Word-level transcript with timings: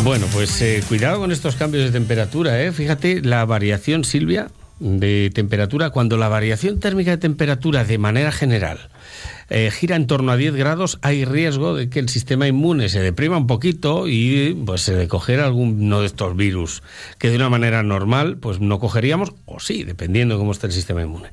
Bueno, 0.00 0.26
pues 0.32 0.60
eh, 0.62 0.82
cuidado 0.88 1.20
con 1.20 1.30
estos 1.30 1.54
cambios 1.54 1.84
de 1.84 1.90
temperatura, 1.92 2.60
¿eh? 2.60 2.72
Fíjate 2.72 3.22
la 3.22 3.44
variación, 3.44 4.02
Silvia, 4.02 4.48
de 4.80 5.30
temperatura, 5.32 5.90
cuando 5.90 6.16
la 6.16 6.28
variación 6.28 6.80
térmica 6.80 7.12
de 7.12 7.18
temperatura 7.18 7.84
de 7.84 7.98
manera 7.98 8.32
general 8.32 8.90
eh, 9.54 9.70
gira 9.70 9.96
en 9.96 10.06
torno 10.06 10.32
a 10.32 10.36
10 10.38 10.54
grados, 10.54 10.98
hay 11.02 11.26
riesgo 11.26 11.74
de 11.74 11.90
que 11.90 11.98
el 11.98 12.08
sistema 12.08 12.48
inmune 12.48 12.88
se 12.88 13.00
deprima 13.00 13.36
un 13.36 13.46
poquito 13.46 14.08
y 14.08 14.54
pues 14.64 14.80
se 14.80 14.94
de 14.94 15.08
coger 15.08 15.40
alguno 15.40 16.00
de 16.00 16.06
estos 16.06 16.34
virus 16.34 16.82
que 17.18 17.28
de 17.28 17.36
una 17.36 17.50
manera 17.50 17.82
normal 17.82 18.38
pues 18.38 18.60
no 18.60 18.78
cogeríamos, 18.78 19.34
o 19.44 19.60
sí, 19.60 19.84
dependiendo 19.84 20.36
de 20.36 20.38
cómo 20.38 20.52
está 20.52 20.68
el 20.68 20.72
sistema 20.72 21.02
inmune. 21.02 21.28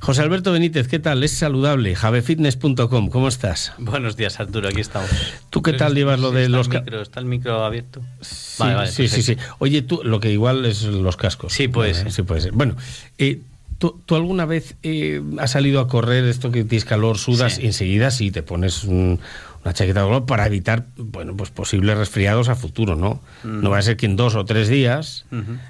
José 0.00 0.22
Alberto 0.22 0.50
Benítez, 0.50 0.88
¿qué 0.88 0.98
tal? 0.98 1.22
Es 1.22 1.32
saludable. 1.32 1.94
javefitness.com, 1.94 3.10
¿cómo 3.10 3.28
estás? 3.28 3.74
Buenos 3.76 4.16
días, 4.16 4.40
Arturo, 4.40 4.68
aquí 4.68 4.80
estamos. 4.80 5.10
¿Tú 5.50 5.60
qué 5.60 5.74
tal 5.74 5.94
llevas 5.94 6.20
lo 6.20 6.30
de 6.30 6.48
los 6.48 6.70
micro, 6.70 7.02
¿Está 7.02 7.20
el 7.20 7.26
micro 7.26 7.62
abierto? 7.64 8.00
Sí, 8.22 8.56
Vale, 8.60 8.74
vale, 8.76 8.90
sí, 8.90 9.08
sí, 9.08 9.22
sí. 9.22 9.36
Oye, 9.58 9.82
tú, 9.82 10.00
lo 10.02 10.20
que 10.20 10.32
igual 10.32 10.64
es 10.64 10.84
los 10.84 11.18
cascos. 11.18 11.52
Sí, 11.52 11.68
puede 11.68 11.92
Vale, 11.92 12.04
ser. 12.04 12.12
Sí, 12.12 12.22
puede 12.22 12.40
ser. 12.40 12.52
Bueno, 12.52 12.76
eh, 13.18 13.42
¿tú, 13.82 14.00
tú 14.06 14.14
alguna 14.14 14.46
vez 14.46 14.76
eh, 14.84 15.20
has 15.38 15.50
salido 15.50 15.80
a 15.80 15.88
correr 15.88 16.22
esto 16.24 16.52
que 16.52 16.62
tienes 16.62 16.84
calor, 16.84 17.18
sudas 17.18 17.54
Sí. 17.54 17.62
y 17.62 17.66
enseguida 17.66 18.12
sí 18.12 18.30
te 18.30 18.44
pones 18.44 18.84
un- 18.84 19.18
una 19.64 19.74
chaqueta 19.74 20.00
de 20.00 20.06
color 20.06 20.26
para 20.26 20.46
evitar, 20.46 20.86
bueno, 20.96 21.36
pues 21.36 21.50
posibles 21.50 21.98
resfriados 21.98 22.48
a 22.48 22.54
futuro, 22.54 22.94
¿no? 22.96 23.20
No 23.44 23.70
va 23.70 23.78
a 23.78 23.82
ser 23.82 23.96
que 23.96 24.06
en 24.06 24.14
dos 24.16 24.34
o 24.36 24.44
tres 24.44 24.68
días 24.68 25.24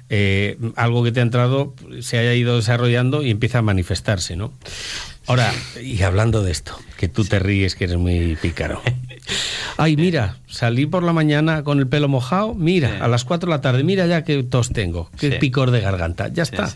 eh, 0.09 0.57
algo 0.75 1.03
que 1.03 1.11
te 1.11 1.19
ha 1.19 1.23
entrado 1.23 1.73
se 2.01 2.17
haya 2.19 2.33
ido 2.35 2.55
desarrollando 2.55 3.23
y 3.23 3.31
empieza 3.31 3.59
a 3.59 3.61
manifestarse, 3.63 4.35
¿no? 4.35 4.51
Ahora, 5.27 5.51
y 5.81 6.01
hablando 6.01 6.43
de 6.43 6.51
esto, 6.51 6.77
que 6.97 7.07
tú 7.07 7.23
te 7.23 7.39
ríes, 7.39 7.75
que 7.75 7.85
eres 7.85 7.97
muy 7.97 8.35
pícaro. 8.41 8.81
Ay, 9.77 9.95
mira, 9.95 10.37
salí 10.47 10.85
por 10.85 11.01
la 11.03 11.13
mañana 11.13 11.63
con 11.63 11.79
el 11.79 11.87
pelo 11.87 12.07
mojado, 12.07 12.53
mira, 12.53 12.89
Sí. 12.89 12.95
a 13.01 13.07
las 13.07 13.23
4 13.25 13.49
de 13.49 13.55
la 13.55 13.61
tarde, 13.61 13.83
mira 13.83 14.05
ya 14.05 14.23
qué 14.23 14.43
tos 14.43 14.69
tengo, 14.69 15.09
qué 15.19 15.31
Sí. 15.31 15.37
picor 15.39 15.71
de 15.71 15.81
garganta, 15.81 16.27
ya 16.27 16.43
está. 16.43 16.67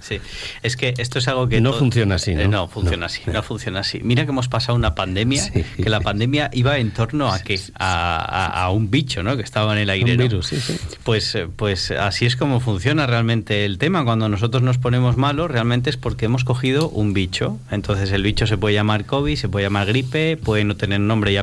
Sí. 0.00 0.20
Es 0.62 0.76
que 0.76 0.94
esto 0.98 1.18
es 1.18 1.28
algo 1.28 1.48
que... 1.48 1.60
No 1.60 1.72
funciona 1.74 2.14
así, 2.14 2.34
¿no? 2.34 2.40
Eh, 2.42 2.48
No, 2.48 2.68
funciona 2.68 2.98
No. 2.98 3.06
así, 3.06 3.22
no 3.30 3.42
funciona 3.42 3.80
así. 3.80 4.00
Mira 4.02 4.24
que 4.24 4.30
hemos 4.30 4.48
pasado 4.48 4.76
una 4.76 4.94
pandemia, 4.94 5.42
que 5.52 5.90
la 5.90 6.00
pandemia 6.00 6.50
iba 6.54 6.78
en 6.78 6.90
torno 6.92 7.30
a 7.32 7.40
qué? 7.40 7.60
A, 7.74 8.16
a- 8.18 8.62
a 8.64 8.70
un 8.70 8.90
bicho, 8.90 9.22
¿no? 9.22 9.36
Que 9.36 9.42
estaba 9.42 9.72
en 9.74 9.80
el 9.80 9.90
aire. 9.90 10.12
Un 10.12 10.18
virus, 10.18 10.46
sí, 10.46 10.56
sí. 10.60 10.76
Pues, 11.04 11.34
eh, 11.34 11.46
pues 11.54 11.90
así 11.90 12.24
es 12.26 12.36
como 12.36 12.60
funciona 12.60 13.06
realmente 13.06 13.64
el 13.66 13.76
tema. 13.78 14.04
Cuando 14.04 14.28
nosotros 14.28 14.62
nos 14.62 14.78
ponemos 14.78 15.16
malos, 15.16 15.50
realmente 15.50 15.90
es 15.90 15.96
porque 15.96 16.26
hemos 16.26 16.44
cogido 16.44 16.88
un 16.88 17.12
bicho. 17.12 17.58
Entonces 17.70 18.10
el 18.12 18.22
bicho 18.22 18.46
se 18.46 18.56
puede 18.56 18.74
llamar 18.74 19.04
COVID, 19.04 19.36
se 19.36 19.48
puede 19.48 19.66
llamar 19.66 19.86
gripe, 19.86 20.36
puede 20.38 20.64
no 20.64 20.76
tener 20.76 21.00
nombre 21.00 21.32
y 21.32 21.36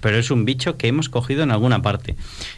pero 0.00 0.18
es 0.18 0.30
un 0.30 0.44
bicho 0.44 0.76
que 0.76 0.88
hemos 0.88 1.08
cogido 1.08 1.42
en 1.42 1.50
alguna 1.50 1.82
parte. 1.82 2.14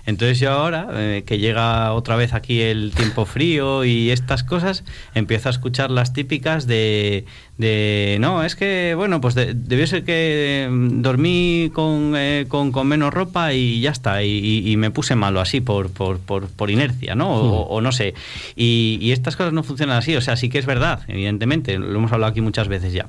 Entonces 0.06 0.38
yo 0.40 0.50
ahora, 0.52 0.88
eh, 0.92 1.22
que 1.26 1.38
llega 1.38 1.92
otra 1.92 2.16
vez 2.16 2.32
aquí 2.34 2.60
el 2.60 2.92
tiempo 2.94 3.24
frío 3.26 3.84
y 3.84 4.10
estas 4.10 4.44
cosas, 4.44 4.84
empiezo 5.14 5.48
a 5.48 5.52
escuchar 5.52 5.90
las 5.90 6.12
típicas 6.12 6.66
de, 6.66 7.24
de 7.58 8.18
no, 8.20 8.42
es 8.44 8.56
que, 8.56 8.94
bueno, 8.96 9.20
pues 9.20 9.34
de- 9.34 9.54
debió 9.54 9.86
ser 9.86 10.04
que 10.04 10.68
mm, 10.70 11.02
dormí 11.02 11.70
con, 11.72 12.14
eh, 12.16 12.46
con, 12.48 12.72
con 12.72 12.86
menos 12.86 13.12
ropa 13.12 13.52
y 13.52 13.80
ya 13.80 13.90
está, 13.90 14.22
y, 14.22 14.62
y- 14.70 14.76
me 14.76 14.90
puse 14.90 15.14
malo 15.16 15.40
así 15.40 15.60
por, 15.60 15.90
por, 15.90 16.18
por, 16.18 16.48
por 16.48 16.70
inercia, 16.70 17.14
¿no? 17.14 17.30
O, 17.34 17.62
o 17.68 17.80
no 17.80 17.92
sé. 17.92 18.14
Y, 18.56 18.98
y 19.00 19.12
estas 19.12 19.36
cosas 19.36 19.52
no 19.52 19.62
funcionan 19.62 19.96
así, 19.96 20.14
o 20.16 20.20
sea, 20.20 20.36
sí 20.36 20.48
que 20.48 20.58
es 20.58 20.66
verdad, 20.66 21.00
evidentemente, 21.08 21.78
lo 21.78 21.96
hemos 21.98 22.12
hablado 22.12 22.30
aquí 22.30 22.40
muchas 22.40 22.68
veces 22.68 22.92
ya 22.92 23.06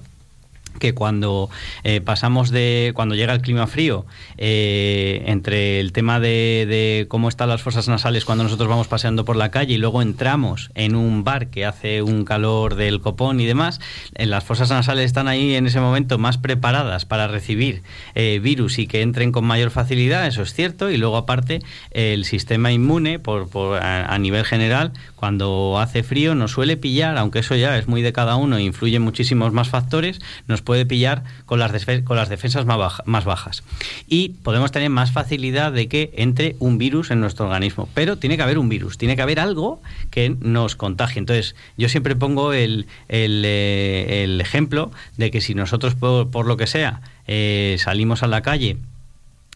que 0.79 0.93
cuando 0.93 1.49
eh, 1.83 2.01
pasamos 2.01 2.49
de 2.49 2.91
cuando 2.95 3.15
llega 3.15 3.33
el 3.33 3.41
clima 3.41 3.67
frío 3.67 4.05
eh, 4.37 5.23
entre 5.27 5.79
el 5.79 5.91
tema 5.91 6.19
de, 6.19 6.65
de 6.67 7.05
cómo 7.09 7.29
están 7.29 7.49
las 7.49 7.61
fosas 7.61 7.87
nasales 7.87 8.25
cuando 8.25 8.43
nosotros 8.43 8.69
vamos 8.69 8.87
paseando 8.87 9.25
por 9.25 9.35
la 9.35 9.51
calle 9.51 9.73
y 9.73 9.77
luego 9.77 10.01
entramos 10.01 10.69
en 10.75 10.95
un 10.95 11.23
bar 11.23 11.49
que 11.49 11.65
hace 11.65 12.01
un 12.01 12.23
calor 12.25 12.75
del 12.75 13.01
copón 13.01 13.39
y 13.39 13.45
demás 13.45 13.79
eh, 14.15 14.25
las 14.25 14.43
fosas 14.43 14.69
nasales 14.69 15.05
están 15.05 15.27
ahí 15.27 15.55
en 15.55 15.65
ese 15.67 15.79
momento 15.79 16.17
más 16.17 16.37
preparadas 16.37 17.05
para 17.05 17.27
recibir 17.27 17.83
eh, 18.15 18.39
virus 18.41 18.79
y 18.79 18.87
que 18.87 19.01
entren 19.01 19.31
con 19.31 19.45
mayor 19.45 19.71
facilidad 19.71 20.27
eso 20.27 20.41
es 20.43 20.53
cierto 20.53 20.89
y 20.89 20.97
luego 20.97 21.17
aparte 21.17 21.59
el 21.91 22.25
sistema 22.25 22.71
inmune 22.71 23.19
por, 23.19 23.49
por- 23.49 23.81
a, 23.81 24.05
a 24.13 24.19
nivel 24.19 24.45
general 24.45 24.91
cuando 25.15 25.77
hace 25.79 26.03
frío 26.03 26.35
nos 26.35 26.51
suele 26.51 26.77
pillar 26.77 27.17
aunque 27.17 27.39
eso 27.39 27.55
ya 27.55 27.77
es 27.77 27.87
muy 27.87 28.01
de 28.01 28.13
cada 28.13 28.35
uno 28.35 28.57
e 28.57 28.63
influye 28.63 28.95
en 28.97 29.01
muchísimos 29.01 29.51
más 29.53 29.69
factores 29.69 30.19
nos 30.47 30.61
puede 30.67 30.85
pillar 30.85 31.23
con 31.45 31.59
las, 31.59 31.71
con 32.03 32.17
las 32.17 32.27
defensas 32.27 32.65
más, 32.65 32.77
baja- 32.77 33.03
más 33.05 33.23
bajas. 33.23 33.63
Y 34.07 34.29
podemos 34.43 34.73
tener 34.73 34.89
más 34.89 35.13
facilidad 35.13 35.71
de 35.71 35.87
que 35.87 36.11
entre 36.17 36.57
un 36.59 36.77
virus 36.77 37.09
en 37.09 37.21
nuestro 37.21 37.45
organismo. 37.45 37.87
Pero 37.93 38.17
tiene 38.17 38.35
que 38.35 38.43
haber 38.43 38.59
un 38.59 38.67
virus, 38.67 38.97
tiene 38.97 39.15
que 39.15 39.21
haber 39.21 39.39
algo 39.39 39.81
que 40.11 40.35
nos 40.41 40.75
contagie. 40.75 41.19
Entonces, 41.19 41.55
yo 41.77 41.87
siempre 41.87 42.17
pongo 42.17 42.51
el, 42.51 42.85
el, 43.07 43.43
eh, 43.45 44.23
el 44.25 44.41
ejemplo 44.41 44.91
de 45.15 45.31
que 45.31 45.39
si 45.39 45.55
nosotros, 45.55 45.95
por, 45.95 46.29
por 46.31 46.45
lo 46.45 46.57
que 46.57 46.67
sea, 46.67 46.99
eh, 47.27 47.77
salimos 47.79 48.21
a 48.21 48.27
la 48.27 48.41
calle 48.41 48.75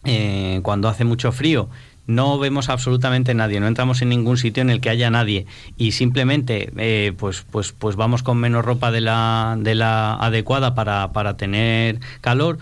eh, 0.04 0.60
cuando 0.62 0.88
hace 0.88 1.04
mucho 1.04 1.30
frío, 1.30 1.68
no 2.06 2.38
vemos 2.38 2.68
absolutamente 2.68 3.34
nadie, 3.34 3.60
no 3.60 3.66
entramos 3.66 4.02
en 4.02 4.08
ningún 4.08 4.36
sitio 4.36 4.62
en 4.62 4.70
el 4.70 4.80
que 4.80 4.90
haya 4.90 5.10
nadie 5.10 5.46
y 5.76 5.92
simplemente 5.92 6.72
eh, 6.76 7.12
pues, 7.16 7.44
pues, 7.50 7.72
pues 7.72 7.96
vamos 7.96 8.22
con 8.22 8.38
menos 8.38 8.64
ropa 8.64 8.90
de 8.90 9.00
la, 9.00 9.56
de 9.58 9.74
la 9.74 10.14
adecuada 10.14 10.74
para, 10.74 11.12
para 11.12 11.36
tener 11.36 12.00
calor, 12.20 12.58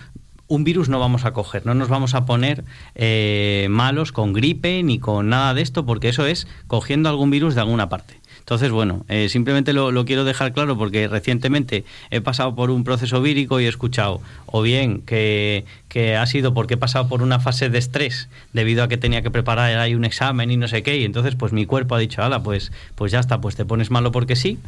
un 0.51 0.65
virus 0.65 0.89
no 0.89 0.99
vamos 0.99 1.25
a 1.25 1.33
coger, 1.33 1.65
no 1.65 1.75
nos 1.75 1.89
vamos 1.89 2.15
a 2.15 2.27
poner 2.27 2.65
eh, 2.97 3.69
malos 3.71 4.11
con 4.11 4.33
gripe 4.33 4.83
ni 4.83 4.99
con 4.99 5.29
nada 5.29 5.55
de 5.55 5.63
esto, 5.63 5.87
porque 5.87 6.09
eso 6.09 6.27
es 6.27 6.49
cogiendo 6.67 7.09
algún 7.09 7.31
virus 7.31 7.55
de 7.55 7.61
alguna 7.61 7.89
parte. 7.89 8.20
Entonces, 8.51 8.73
bueno, 8.73 9.05
eh, 9.09 9.29
simplemente 9.29 9.73
lo, 9.73 9.93
lo 9.93 10.05
quiero 10.05 10.25
dejar 10.25 10.53
claro 10.53 10.77
porque 10.77 11.07
recientemente 11.07 11.85
he 12.11 12.21
pasado 12.21 12.57
por 12.57 12.73
un 12.73 12.83
proceso 12.83 13.23
vírico 13.23 13.61
y 13.61 13.67
he 13.67 13.69
escuchado, 13.69 14.21
o 14.47 14.61
bien 14.61 15.03
que, 15.03 15.65
que 15.89 16.17
ha 16.17 16.27
sido 16.27 16.53
porque 16.53 16.75
he 16.75 16.77
pasado 16.77 17.07
por 17.09 17.23
una 17.23 17.39
fase 17.39 17.69
de 17.69 17.79
estrés 17.79 18.29
debido 18.53 18.83
a 18.83 18.89
que 18.89 18.97
tenía 18.97 19.23
que 19.23 19.31
preparar 19.31 19.79
ahí 19.79 19.95
un 19.95 20.05
examen 20.05 20.51
y 20.51 20.57
no 20.57 20.67
sé 20.67 20.83
qué, 20.83 20.97
y 20.97 21.05
entonces 21.05 21.37
pues 21.37 21.53
mi 21.53 21.65
cuerpo 21.65 21.95
ha 21.95 21.99
dicho, 21.99 22.23
ala, 22.23 22.43
pues, 22.43 22.73
pues 22.95 23.13
ya 23.13 23.21
está, 23.21 23.41
pues 23.41 23.55
te 23.55 23.65
pones 23.65 23.93
malo 23.93 24.11
porque 24.11 24.35
sí, 24.35 24.59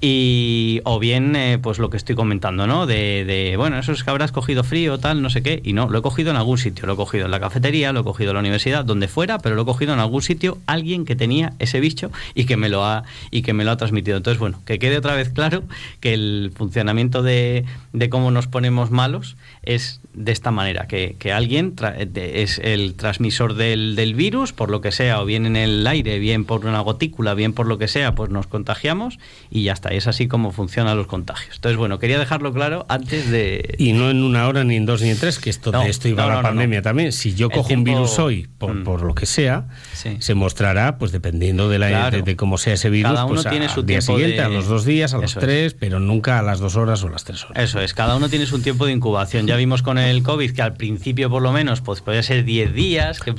y 0.00 0.80
o 0.84 0.98
bien 0.98 1.36
eh, 1.36 1.58
pues 1.60 1.78
lo 1.78 1.90
que 1.90 1.96
estoy 1.96 2.16
comentando, 2.16 2.66
¿no? 2.66 2.86
De, 2.86 3.24
de, 3.24 3.56
bueno, 3.56 3.78
eso 3.78 3.92
es 3.92 4.02
que 4.02 4.10
habrás 4.10 4.32
cogido 4.32 4.64
frío, 4.64 4.98
tal, 4.98 5.20
no 5.22 5.30
sé 5.30 5.42
qué, 5.42 5.60
y 5.64 5.74
no, 5.74 5.88
lo 5.88 5.98
he 5.98 6.02
cogido 6.02 6.30
en 6.30 6.36
algún 6.36 6.58
sitio, 6.58 6.86
lo 6.86 6.94
he 6.94 6.96
cogido 6.96 7.26
en 7.26 7.30
la 7.30 7.40
cafetería, 7.40 7.92
lo 7.92 8.00
he 8.00 8.04
cogido 8.04 8.30
en 8.30 8.34
la 8.34 8.40
universidad, 8.40 8.84
donde 8.84 9.06
fuera, 9.06 9.38
pero 9.38 9.54
lo 9.54 9.62
he 9.62 9.66
cogido 9.66 9.92
en 9.94 10.00
algún 10.00 10.22
sitio, 10.22 10.58
alguien 10.66 11.04
que 11.04 11.14
tenía 11.14 11.52
ese 11.58 11.78
bicho 11.80 12.10
y 12.34 12.44
que 12.44 12.56
me 12.56 12.68
lo 12.68 12.84
ha, 12.84 13.02
y 13.30 13.42
que 13.42 13.52
me 13.52 13.64
lo 13.64 13.70
ha 13.70 13.76
transmitido. 13.76 14.16
Entonces, 14.16 14.38
bueno, 14.38 14.60
que 14.64 14.78
quede 14.78 14.98
otra 14.98 15.14
vez 15.14 15.30
claro 15.30 15.64
que 16.00 16.14
el 16.14 16.52
funcionamiento 16.54 17.22
de, 17.22 17.64
de 17.92 18.08
cómo 18.08 18.30
nos 18.30 18.46
ponemos 18.46 18.90
malos 18.90 19.36
es 19.74 20.00
de 20.14 20.32
esta 20.32 20.50
manera, 20.50 20.86
que, 20.88 21.14
que 21.18 21.32
alguien 21.32 21.74
es 22.14 22.58
el 22.58 22.94
transmisor 22.94 23.54
del, 23.54 23.94
del 23.94 24.14
virus, 24.14 24.52
por 24.52 24.68
lo 24.70 24.80
que 24.80 24.90
sea, 24.90 25.20
o 25.20 25.24
bien 25.24 25.46
en 25.46 25.54
el 25.54 25.86
aire, 25.86 26.18
bien 26.18 26.44
por 26.44 26.66
una 26.66 26.80
gotícula, 26.80 27.34
bien 27.34 27.52
por 27.52 27.66
lo 27.66 27.78
que 27.78 27.86
sea, 27.86 28.14
pues 28.16 28.30
nos 28.30 28.46
contagiamos 28.48 29.18
y 29.50 29.62
ya 29.64 29.72
está. 29.74 29.90
Es 29.90 30.06
así 30.08 30.26
como 30.26 30.50
funcionan 30.50 30.96
los 30.96 31.06
contagios. 31.06 31.54
Entonces, 31.56 31.76
bueno, 31.76 31.98
quería 32.00 32.18
dejarlo 32.18 32.52
claro 32.52 32.84
antes 32.88 33.30
de... 33.30 33.74
Y 33.78 33.92
no 33.92 34.10
en 34.10 34.22
una 34.24 34.48
hora, 34.48 34.64
ni 34.64 34.76
en 34.76 34.86
dos, 34.86 35.02
ni 35.02 35.10
en 35.10 35.18
tres, 35.18 35.38
que 35.38 35.50
esto, 35.50 35.70
No, 35.70 35.82
de 35.82 35.90
esto 35.90 36.08
iba 36.08 36.24
no, 36.24 36.28
la 36.30 36.36
no, 36.36 36.42
pandemia 36.42 36.82
también. 36.82 37.12
Si 37.12 37.34
yo 37.34 37.48
cojo 37.50 37.68
tiempo- 37.68 37.90
un 37.90 37.96
virus 37.96 38.18
hoy, 38.18 38.48
por, 38.58 38.74
Mm. 38.74 38.84
por 38.84 39.02
lo 39.02 39.14
que 39.14 39.26
sea, 39.26 39.68
Sí. 39.92 40.16
se 40.18 40.34
mostrará, 40.34 40.98
pues 40.98 41.12
dependiendo 41.12 41.68
de, 41.68 41.78
la, 41.78 41.88
Claro. 41.88 42.16
de, 42.16 42.22
de 42.22 42.36
cómo 42.36 42.58
sea 42.58 42.74
ese 42.74 42.90
virus, 42.90 43.12
Cada 43.12 43.24
uno 43.26 43.34
pues, 43.34 43.46
a- 43.46 43.50
tiene 43.50 43.68
su 43.68 43.80
al 43.80 43.86
día 43.86 43.98
tiempo 44.00 44.12
siguiente, 44.18 44.36
de- 44.38 44.42
a 44.42 44.48
los 44.48 44.66
dos 44.66 44.84
días, 44.84 45.14
a 45.14 45.18
los 45.18 45.30
Eso 45.30 45.40
es. 45.40 45.44
tres, 45.46 45.74
pero 45.74 46.00
nunca 46.00 46.38
a 46.38 46.42
las 46.42 46.58
dos 46.58 46.74
horas 46.76 47.02
o 47.04 47.08
las 47.08 47.24
tres 47.24 47.44
horas. 47.44 47.62
Eso 47.62 47.80
es, 47.80 47.94
cada 47.94 48.16
uno 48.16 48.28
tiene 48.28 48.46
su 48.46 48.60
tiempo 48.60 48.84
de 48.86 48.92
incubación. 48.92 49.46
Ya 49.46 49.56
vimos 49.58 49.82
con 49.82 49.98
el 49.98 50.22
COVID 50.22 50.52
que 50.52 50.62
al 50.62 50.74
principio 50.74 51.28
por 51.28 51.42
lo 51.42 51.52
menos 51.52 51.80
pues 51.80 52.00
podía 52.00 52.22
ser 52.22 52.44
10 52.44 52.72
días, 52.72 53.20
que, 53.20 53.32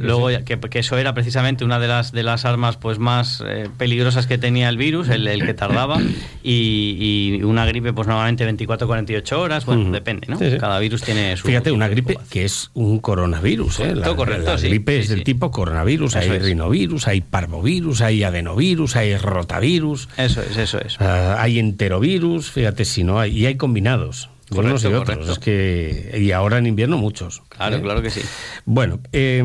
luego 0.00 0.28
que, 0.44 0.78
eso 0.78 0.98
era 0.98 1.14
precisamente 1.14 1.64
una 1.64 1.78
de 1.78 1.88
las 1.88 2.12
de 2.12 2.22
las 2.22 2.44
armas 2.44 2.76
pues 2.76 2.98
más 2.98 3.42
eh, 3.46 3.68
peligrosas 3.78 4.26
que 4.26 4.38
tenía 4.38 4.68
el 4.68 4.76
virus, 4.76 5.08
el, 5.08 5.26
el 5.28 5.44
que 5.46 5.54
tardaba 5.54 6.00
y, 6.42 7.36
y 7.38 7.42
una 7.44 7.66
gripe 7.66 7.92
pues 7.92 8.08
normalmente 8.08 8.44
24 8.44 8.86
48 8.86 9.40
horas, 9.40 9.66
bueno, 9.66 9.90
depende, 9.90 10.26
¿no? 10.28 10.38
Sí, 10.38 10.50
sí. 10.50 10.58
Cada 10.58 10.78
virus 10.78 11.02
tiene 11.02 11.36
su 11.36 11.46
Fíjate, 11.46 11.72
una 11.72 11.88
gripe 11.88 12.18
que 12.30 12.44
es 12.44 12.70
un 12.74 12.98
coronavirus. 12.98 13.80
¿eh? 13.80 13.82
Correcto, 13.82 14.10
la, 14.10 14.16
correcto, 14.16 14.54
la 14.54 14.60
gripe 14.60 14.98
es 14.98 15.08
del 15.08 15.24
tipo 15.24 15.50
coronavirus. 15.50 16.16
Eso 16.16 16.30
hay 16.30 16.36
es. 16.36 16.42
rinovirus, 16.42 17.08
hay 17.08 17.20
parvovirus, 17.20 18.00
hay 18.00 18.22
adenovirus, 18.22 18.96
hay 18.96 19.16
rotavirus, 19.16 20.08
Eso 20.16 20.42
es, 20.42 20.56
eso 20.56 20.80
es. 20.80 21.00
ah, 21.00 21.36
hay 21.40 21.58
enterovirus. 21.58 22.50
Fíjate 22.50 22.84
si 22.84 23.04
no 23.04 23.20
hay. 23.20 23.36
Y 23.36 23.46
hay 23.46 23.56
combinados. 23.56 24.30
De 24.50 24.58
unos 24.60 24.82
y 24.82 24.84
Correcto, 24.86 25.02
otros. 25.02 25.16
correcto. 25.16 25.32
Es 25.32 25.38
que, 25.38 26.18
y 26.20 26.30
ahora 26.32 26.58
en 26.58 26.66
invierno 26.66 26.98
muchos. 26.98 27.42
Claro, 27.48 27.76
¿eh? 27.76 27.82
claro 27.82 28.02
que 28.02 28.10
sí. 28.10 28.20
Bueno, 28.64 29.00
eh, 29.12 29.42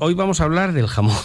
hoy 0.00 0.14
vamos 0.14 0.40
a 0.40 0.44
hablar 0.44 0.72
del 0.72 0.86
jamón. 0.88 1.16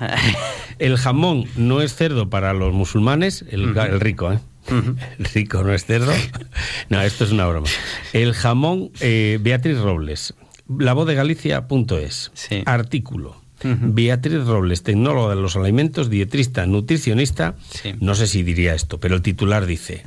el 0.78 0.96
jamón 0.96 1.44
no 1.56 1.82
es 1.82 1.94
cerdo 1.94 2.30
para 2.30 2.52
los 2.54 2.72
musulmanes, 2.72 3.44
el, 3.50 3.76
el 3.76 4.00
rico, 4.00 4.32
¿eh? 4.32 4.38
El 5.18 5.24
rico 5.34 5.62
no 5.62 5.74
es 5.74 5.84
cerdo. 5.84 6.12
No, 6.88 7.00
esto 7.02 7.24
es 7.24 7.32
una 7.32 7.46
broma. 7.46 7.66
El 8.12 8.32
jamón, 8.34 8.90
eh, 9.00 9.38
Beatriz 9.42 9.78
Robles. 9.78 10.34
lavodegalicia.es. 10.78 12.30
Sí. 12.34 12.62
Artículo. 12.66 13.42
Beatriz 13.62 14.44
Robles, 14.44 14.82
tecnóloga 14.82 15.34
de 15.34 15.40
los 15.40 15.56
alimentos, 15.56 16.10
dietrista, 16.10 16.66
nutricionista. 16.66 17.54
Sí. 17.70 17.94
No 17.98 18.14
sé 18.14 18.26
si 18.26 18.42
diría 18.42 18.74
esto, 18.74 19.00
pero 19.00 19.14
el 19.16 19.22
titular 19.22 19.64
dice: 19.64 20.04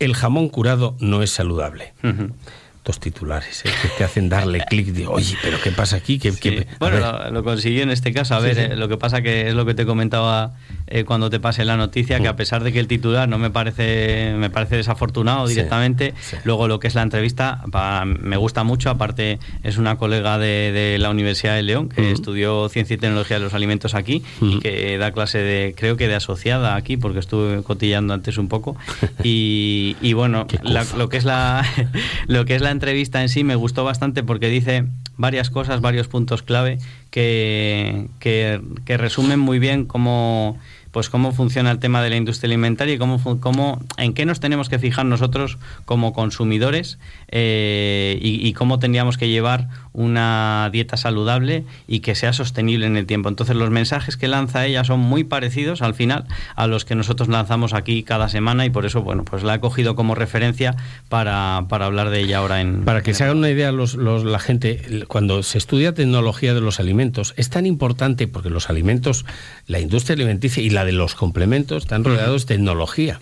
El 0.00 0.14
jamón 0.14 0.48
curado 0.48 0.96
no 0.98 1.22
es 1.22 1.30
saludable. 1.30 1.92
Dos 2.90 2.98
titulares 2.98 3.64
¿eh? 3.64 3.70
que 3.82 3.88
te 3.98 4.02
hacen 4.02 4.28
darle 4.28 4.64
clic 4.68 4.88
de, 4.88 5.06
oye, 5.06 5.36
pero 5.42 5.60
¿qué 5.62 5.70
pasa 5.70 5.94
aquí? 5.94 6.18
¿Qué, 6.18 6.32
Sí. 6.32 6.40
qué- 6.40 6.66
Bueno, 6.80 6.96
ver". 6.96 7.04
lo, 7.26 7.30
lo 7.30 7.44
consiguió 7.44 7.84
en 7.84 7.90
este 7.92 8.12
caso. 8.12 8.34
A 8.34 8.40
Sí, 8.40 8.46
ver, 8.46 8.54
sí. 8.56 8.62
eh, 8.62 8.74
lo 8.76 8.88
que 8.88 8.96
pasa 8.96 9.22
que 9.22 9.46
es 9.48 9.54
lo 9.54 9.64
que 9.64 9.74
te 9.74 9.86
comentaba 9.86 10.54
eh, 10.88 11.04
cuando 11.04 11.30
te 11.30 11.38
pasé 11.38 11.64
la 11.64 11.76
noticia, 11.76 12.16
que 12.18 12.24
Mm. 12.26 12.32
a 12.32 12.36
pesar 12.36 12.64
de 12.64 12.72
que 12.72 12.80
el 12.80 12.88
titular 12.88 13.28
no 13.28 13.38
me 13.38 13.48
parece 13.50 14.34
me 14.36 14.50
parece 14.50 14.74
desafortunado 14.76 15.46
directamente, 15.46 16.14
luego 16.42 16.66
lo 16.66 16.80
que 16.80 16.88
es 16.88 16.96
la 16.96 17.02
entrevista 17.02 17.62
pa- 17.70 18.04
me 18.04 18.36
gusta 18.36 18.64
mucho. 18.64 18.90
Aparte 18.90 19.38
es 19.62 19.78
una 19.78 19.96
colega 19.98 20.38
de, 20.38 20.72
de 20.72 20.98
la 20.98 21.10
Universidad 21.10 21.54
de 21.54 21.62
León 21.62 21.90
que 21.90 22.02
Mm. 22.02 22.12
estudió 22.12 22.68
ciencia 22.70 22.94
y 22.94 22.96
tecnología 22.98 23.38
de 23.38 23.44
los 23.44 23.54
alimentos 23.54 23.94
aquí 23.94 24.24
y 24.40 24.56
Mm. 24.56 24.60
que 24.60 24.98
da 24.98 25.12
clase 25.12 25.38
de 25.38 25.74
creo 25.76 25.96
que 25.96 26.08
de 26.08 26.16
asociada 26.16 26.74
aquí 26.74 26.96
porque 26.96 27.20
estuve 27.20 27.62
cotillando 27.62 28.12
antes 28.14 28.36
un 28.36 28.48
poco 28.48 28.76
y, 29.22 29.96
y 30.02 30.12
bueno 30.14 30.48
la- 30.64 30.84
lo 30.96 31.08
que 31.08 31.18
es 31.18 31.24
la 31.24 31.64
lo 32.26 32.44
que 32.46 32.56
es 32.56 32.62
la 32.62 32.70
entrevista 32.80 33.20
en 33.20 33.28
sí 33.28 33.44
me 33.44 33.56
gustó 33.56 33.84
bastante 33.84 34.22
porque 34.22 34.48
dice 34.48 34.86
varias 35.18 35.50
cosas, 35.50 35.82
varios 35.82 36.08
puntos 36.08 36.42
clave 36.42 36.78
que, 37.10 38.08
que, 38.20 38.96
resumen 38.96 39.38
muy 39.38 39.58
bien 39.58 39.84
cómo 39.84 40.58
pues 40.90 41.10
cómo 41.10 41.32
funciona 41.32 41.70
el 41.70 41.78
tema 41.78 42.02
de 42.02 42.10
la 42.10 42.16
industria 42.16 42.48
alimentaria 42.48 42.94
y 42.94 42.98
cómo, 42.98 43.20
cómo 43.40 43.80
en 43.98 44.14
qué 44.14 44.24
nos 44.24 44.40
tenemos 44.40 44.68
que 44.70 44.78
fijar 44.78 45.04
nosotros 45.04 45.58
como 45.84 46.14
consumidores 46.14 46.98
eh, 47.28 48.18
y 48.20 48.52
cómo 48.54 48.78
tendríamos 48.78 49.18
que 49.18 49.28
llevar 49.28 49.68
una 49.92 50.68
dieta 50.72 50.96
saludable 50.96 51.64
y 51.88 52.00
que 52.00 52.14
sea 52.14 52.32
sostenible 52.32 52.86
en 52.86 52.96
el 52.96 53.06
tiempo. 53.06 53.28
Entonces 53.28 53.56
los 53.56 53.70
mensajes 53.70 54.16
que 54.16 54.28
lanza 54.28 54.64
ella 54.66 54.84
son 54.84 55.00
muy 55.00 55.24
parecidos 55.24 55.82
al 55.82 55.94
final 55.94 56.24
a 56.56 56.66
los 56.66 56.84
que 56.84 56.94
nosotros 56.94 57.28
lanzamos 57.28 57.72
aquí 57.74 58.02
cada 58.02 58.28
semana 58.28 58.64
y 58.66 58.70
por 58.70 58.86
eso 58.86 59.02
bueno 59.02 59.24
pues 59.24 59.42
la 59.42 59.54
he 59.56 59.60
cogido 59.60 59.94
como 59.96 60.14
referencia 60.14 60.76
para, 61.08 61.66
para 61.68 61.86
hablar 61.86 62.10
de 62.10 62.20
ella 62.20 62.38
ahora 62.38 62.60
en 62.60 62.84
Para 62.84 63.02
que 63.02 63.10
en 63.10 63.16
se 63.16 63.24
hagan 63.24 63.38
una 63.38 63.50
idea 63.50 63.72
los, 63.72 63.94
los- 63.94 64.24
la 64.24 64.38
gente, 64.38 65.04
cuando 65.08 65.42
se 65.42 65.58
estudia 65.58 65.92
tecnología 65.94 66.54
de 66.54 66.60
los 66.60 66.80
alimentos, 66.80 67.34
es 67.36 67.50
tan 67.50 67.66
importante 67.66 68.28
porque 68.28 68.50
los 68.50 68.70
alimentos, 68.70 69.24
la 69.66 69.80
industria 69.80 70.14
alimenticia 70.14 70.62
y 70.62 70.70
la 70.70 70.84
de 70.84 70.92
los 70.92 71.14
complementos 71.14 71.82
están 71.84 72.04
rodeados 72.04 72.46
de 72.46 72.54
tecnología. 72.54 73.20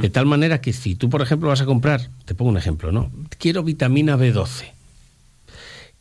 De 0.00 0.08
tal 0.10 0.26
manera 0.26 0.60
que 0.60 0.72
si 0.72 0.94
tú, 0.94 1.10
por 1.10 1.20
ejemplo, 1.22 1.48
vas 1.50 1.60
a 1.60 1.66
comprar, 1.66 2.08
te 2.24 2.34
pongo 2.34 2.50
un 2.50 2.56
ejemplo, 2.56 2.90
¿no? 2.92 3.10
Quiero 3.38 3.62
vitamina 3.62 4.16
B12. 4.16 4.72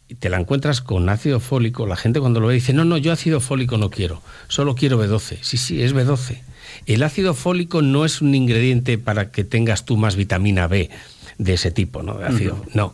Y 0.09 0.15
te 0.15 0.29
la 0.29 0.39
encuentras 0.39 0.81
con 0.81 1.09
ácido 1.09 1.39
fólico, 1.39 1.85
la 1.85 1.97
gente 1.97 2.19
cuando 2.19 2.39
lo 2.39 2.47
ve 2.47 2.53
dice, 2.53 2.73
no, 2.73 2.85
no, 2.85 2.97
yo 2.97 3.11
ácido 3.11 3.39
fólico 3.39 3.77
no 3.77 3.89
quiero, 3.89 4.21
solo 4.47 4.75
quiero 4.75 5.03
B12. 5.03 5.39
Sí, 5.41 5.57
sí, 5.57 5.81
es 5.81 5.93
B12. 5.93 6.39
El 6.85 7.03
ácido 7.03 7.33
fólico 7.33 7.81
no 7.81 8.05
es 8.05 8.21
un 8.21 8.33
ingrediente 8.33 8.97
para 8.97 9.31
que 9.31 9.43
tengas 9.43 9.85
tú 9.85 9.97
más 9.97 10.15
vitamina 10.15 10.67
B 10.67 10.89
de 11.37 11.53
ese 11.53 11.71
tipo, 11.71 12.03
¿no? 12.03 12.17
De 12.17 12.25
ácido. 12.25 12.63
No. 12.73 12.93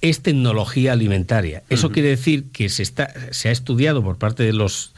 Es 0.00 0.22
tecnología 0.22 0.92
alimentaria. 0.92 1.62
Eso 1.68 1.90
quiere 1.90 2.10
decir 2.10 2.50
que 2.52 2.68
se, 2.68 2.82
está, 2.82 3.12
se 3.32 3.48
ha 3.48 3.52
estudiado 3.52 4.02
por 4.02 4.16
parte 4.16 4.42
de 4.42 4.52
los 4.52 4.92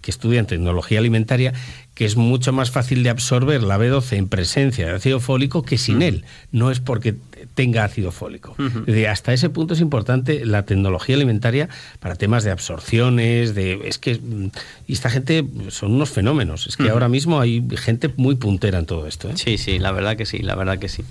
que 0.00 0.10
estudian 0.10 0.46
tecnología 0.46 0.98
alimentaria 0.98 1.52
que 1.96 2.04
es 2.04 2.14
mucho 2.16 2.52
más 2.52 2.70
fácil 2.70 3.02
de 3.02 3.10
absorber 3.10 3.62
la 3.64 3.78
B12 3.78 4.12
en 4.18 4.28
presencia 4.28 4.86
de 4.86 4.92
ácido 4.92 5.18
fólico 5.18 5.62
que 5.62 5.78
sin 5.78 5.96
Ujú. 5.96 6.04
él. 6.04 6.24
No 6.52 6.70
es 6.70 6.78
porque 6.78 7.14
tenga 7.54 7.84
ácido 7.84 8.12
fólico. 8.12 8.54
Decir, 8.86 9.08
hasta 9.08 9.32
ese 9.32 9.48
punto 9.48 9.72
es 9.74 9.80
importante 9.80 10.44
la 10.44 10.64
tecnología 10.66 11.16
alimentaria 11.16 11.70
para 11.98 12.14
temas 12.14 12.44
de 12.44 12.50
absorciones, 12.50 13.54
de 13.54 13.80
es 13.88 13.96
que 13.98 14.14
mm, 14.16 14.50
y 14.86 14.92
esta 14.92 15.08
gente 15.08 15.42
son 15.68 15.92
unos 15.92 16.10
fenómenos. 16.10 16.66
Es 16.66 16.76
que 16.76 16.90
ahora 16.90 17.08
mismo 17.08 17.40
hay 17.40 17.66
gente 17.76 18.10
muy 18.16 18.34
puntera 18.34 18.78
en 18.78 18.84
todo 18.86 19.06
esto. 19.06 19.30
¿eh? 19.30 19.32
Sí, 19.36 19.56
sí, 19.56 19.78
la 19.78 19.90
verdad 19.92 20.16
que 20.16 20.26
sí, 20.26 20.38
la 20.40 20.54
verdad 20.54 20.78
que 20.78 20.88
sí. 20.90 21.02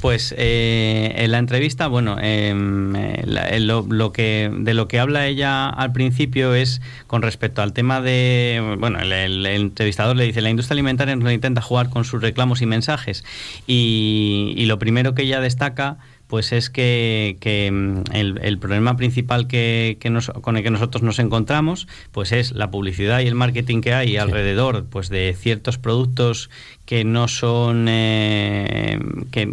Pues 0.00 0.32
eh, 0.38 1.14
en 1.16 1.32
la 1.32 1.38
entrevista, 1.38 1.88
bueno, 1.88 2.16
em, 2.20 2.94
eh, 2.94 3.22
la- 3.26 3.58
lo, 3.58 3.84
lo 3.90 4.12
que 4.12 4.50
de 4.56 4.72
lo 4.74 4.86
que 4.86 5.00
habla 5.00 5.26
ella 5.26 5.68
al 5.68 5.90
principio 5.92 6.54
es 6.54 6.80
con 7.08 7.22
respecto 7.22 7.60
al 7.60 7.72
tema 7.72 8.00
de, 8.00 8.76
bueno, 8.78 9.00
el, 9.00 9.12
el 9.12 9.44
entrevistador 9.46 10.14
le 10.16 10.27
dice, 10.28 10.40
la 10.40 10.50
industria 10.50 10.74
alimentaria 10.74 11.14
no 11.16 11.30
intenta 11.30 11.60
jugar 11.60 11.90
con 11.90 12.04
sus 12.04 12.22
reclamos 12.22 12.62
y 12.62 12.66
mensajes 12.66 13.24
y, 13.66 14.54
y 14.56 14.66
lo 14.66 14.78
primero 14.78 15.14
que 15.14 15.22
ella 15.22 15.40
destaca 15.40 15.98
pues 16.28 16.52
es 16.52 16.68
que, 16.68 17.38
que, 17.40 17.70
mm, 17.72 18.14
el, 18.14 18.38
el 18.42 18.58
problema 18.58 18.96
principal 18.98 19.46
que, 19.46 19.96
que 19.98 20.10
nos- 20.10 20.28
con 20.42 20.56
el 20.58 20.62
que 20.62 20.70
nosotros 20.70 21.02
nos 21.02 21.18
encontramos 21.18 21.88
pues 22.12 22.32
es 22.32 22.52
la 22.52 22.70
publicidad 22.70 23.20
y 23.20 23.26
el 23.26 23.34
marketing 23.34 23.80
que 23.80 23.94
hay 23.94 24.16
alrededor 24.18 24.84
pues 24.90 25.08
de 25.08 25.34
ciertos 25.38 25.78
productos 25.78 26.50
que 26.84 27.04
no 27.04 27.28
son 27.28 27.86
eh, 27.88 28.98
que 29.30 29.50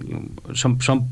son, 0.53 0.81
son 0.81 1.07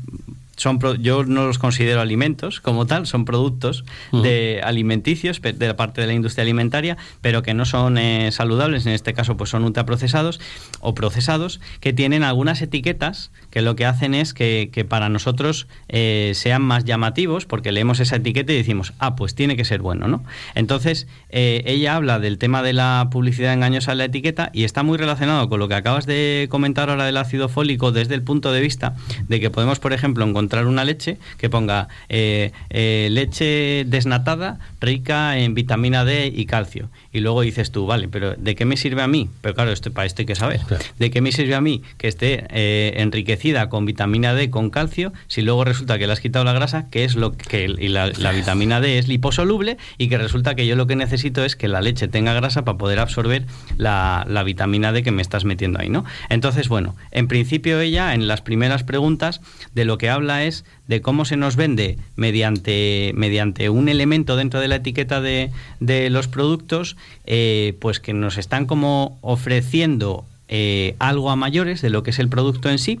son 0.56 0.78
pro- 0.78 0.94
yo 0.94 1.24
no 1.24 1.46
los 1.46 1.58
considero 1.58 2.00
alimentos 2.00 2.60
como 2.60 2.86
tal, 2.86 3.06
son 3.06 3.24
productos 3.24 3.84
de 4.12 4.60
alimenticios 4.64 5.40
de 5.42 5.66
la 5.66 5.76
parte 5.76 6.00
de 6.00 6.06
la 6.06 6.12
industria 6.12 6.42
alimentaria, 6.42 6.96
pero 7.20 7.42
que 7.42 7.54
no 7.54 7.64
son 7.64 7.98
eh, 7.98 8.30
saludables, 8.32 8.86
en 8.86 8.92
este 8.92 9.14
caso 9.14 9.36
pues 9.36 9.50
son 9.50 9.64
ultraprocesados 9.64 10.40
o 10.80 10.94
procesados, 10.94 11.60
que 11.80 11.92
tienen 11.92 12.22
algunas 12.22 12.62
etiquetas 12.62 13.30
que 13.50 13.62
lo 13.62 13.76
que 13.76 13.86
hacen 13.86 14.14
es 14.14 14.34
que, 14.34 14.70
que 14.72 14.84
para 14.84 15.08
nosotros 15.08 15.66
eh, 15.88 16.32
sean 16.34 16.62
más 16.62 16.84
llamativos, 16.84 17.46
porque 17.46 17.72
leemos 17.72 18.00
esa 18.00 18.16
etiqueta 18.16 18.52
y 18.52 18.56
decimos, 18.56 18.92
ah, 18.98 19.16
pues 19.16 19.34
tiene 19.34 19.56
que 19.56 19.64
ser 19.64 19.80
bueno, 19.80 20.08
¿no? 20.08 20.22
Entonces, 20.54 21.06
eh, 21.30 21.62
ella 21.66 21.96
habla 21.96 22.18
del 22.18 22.38
tema 22.38 22.62
de 22.62 22.72
la 22.72 23.08
publicidad 23.10 23.52
engañosa 23.52 23.92
en 23.92 23.98
la 23.98 24.04
etiqueta 24.04 24.50
y 24.52 24.64
está 24.64 24.82
muy 24.82 24.98
relacionado 24.98 25.48
con 25.48 25.58
lo 25.58 25.68
que 25.68 25.74
acabas 25.74 26.06
de 26.06 26.46
comentar 26.50 26.90
ahora 26.90 27.06
del 27.06 27.16
ácido 27.16 27.48
fólico 27.48 27.92
desde 27.92 28.14
el 28.14 28.22
punto 28.22 28.52
de 28.52 28.60
vista 28.60 28.94
de 29.28 29.40
que 29.40 29.50
podemos, 29.50 29.78
por 29.78 29.92
ejemplo, 29.92 30.24
encontrar 30.24 30.43
una 30.66 30.84
leche 30.84 31.18
que 31.38 31.50
ponga 31.50 31.88
eh, 32.08 32.52
eh, 32.70 33.08
leche 33.10 33.84
desnatada 33.86 34.58
rica 34.80 35.38
en 35.38 35.54
vitamina 35.54 36.04
D 36.04 36.32
y 36.34 36.46
calcio. 36.46 36.88
Y 37.12 37.20
luego 37.20 37.42
dices 37.42 37.70
tú, 37.70 37.86
vale, 37.86 38.08
pero 38.08 38.34
¿de 38.34 38.54
qué 38.54 38.64
me 38.64 38.76
sirve 38.76 39.02
a 39.02 39.06
mí? 39.06 39.28
Pero 39.40 39.54
claro, 39.54 39.72
esto, 39.72 39.92
para 39.92 40.06
esto 40.06 40.22
hay 40.22 40.26
que 40.26 40.34
saber. 40.34 40.60
Claro. 40.60 40.84
¿De 40.98 41.10
qué 41.10 41.20
me 41.20 41.32
sirve 41.32 41.54
a 41.54 41.60
mí 41.60 41.82
que 41.98 42.08
esté 42.08 42.46
eh, 42.50 42.94
enriquecida 42.96 43.68
con 43.68 43.86
vitamina 43.86 44.34
D, 44.34 44.50
con 44.50 44.70
calcio, 44.70 45.12
si 45.26 45.42
luego 45.42 45.64
resulta 45.64 45.98
que 45.98 46.06
le 46.06 46.12
has 46.12 46.20
quitado 46.20 46.44
la 46.44 46.52
grasa, 46.52 46.88
que 46.90 47.04
es 47.04 47.16
lo 47.16 47.32
que 47.32 47.64
y 47.64 47.88
la, 47.88 48.08
la 48.18 48.32
vitamina 48.32 48.80
D 48.80 48.98
es 48.98 49.08
liposoluble 49.08 49.78
y 49.98 50.08
que 50.08 50.18
resulta 50.18 50.54
que 50.54 50.66
yo 50.66 50.76
lo 50.76 50.86
que 50.86 50.96
necesito 50.96 51.44
es 51.44 51.56
que 51.56 51.68
la 51.68 51.80
leche 51.80 52.08
tenga 52.08 52.34
grasa 52.34 52.64
para 52.64 52.78
poder 52.78 52.98
absorber 52.98 53.46
la, 53.76 54.26
la 54.28 54.42
vitamina 54.42 54.92
D 54.92 55.02
que 55.02 55.10
me 55.10 55.22
estás 55.22 55.44
metiendo 55.44 55.78
ahí, 55.80 55.88
¿no? 55.88 56.04
Entonces, 56.28 56.68
bueno, 56.68 56.96
en 57.10 57.28
principio 57.28 57.80
ella 57.80 58.14
en 58.14 58.26
las 58.26 58.42
primeras 58.42 58.82
preguntas 58.84 59.40
de 59.74 59.84
lo 59.84 59.98
que 59.98 60.10
habla 60.10 60.33
es 60.42 60.64
de 60.88 61.00
cómo 61.00 61.24
se 61.24 61.36
nos 61.36 61.54
vende 61.54 61.98
mediante, 62.16 63.12
mediante 63.14 63.70
un 63.70 63.88
elemento 63.88 64.36
dentro 64.36 64.60
de 64.60 64.68
la 64.68 64.76
etiqueta 64.76 65.20
de, 65.20 65.50
de 65.80 66.10
los 66.10 66.26
productos, 66.26 66.96
eh, 67.26 67.76
pues 67.80 68.00
que 68.00 68.12
nos 68.12 68.38
están 68.38 68.66
como 68.66 69.18
ofreciendo 69.20 70.24
eh, 70.48 70.96
algo 70.98 71.30
a 71.30 71.36
mayores 71.36 71.80
de 71.82 71.90
lo 71.90 72.02
que 72.02 72.10
es 72.10 72.18
el 72.18 72.28
producto 72.28 72.68
en 72.68 72.78
sí 72.78 73.00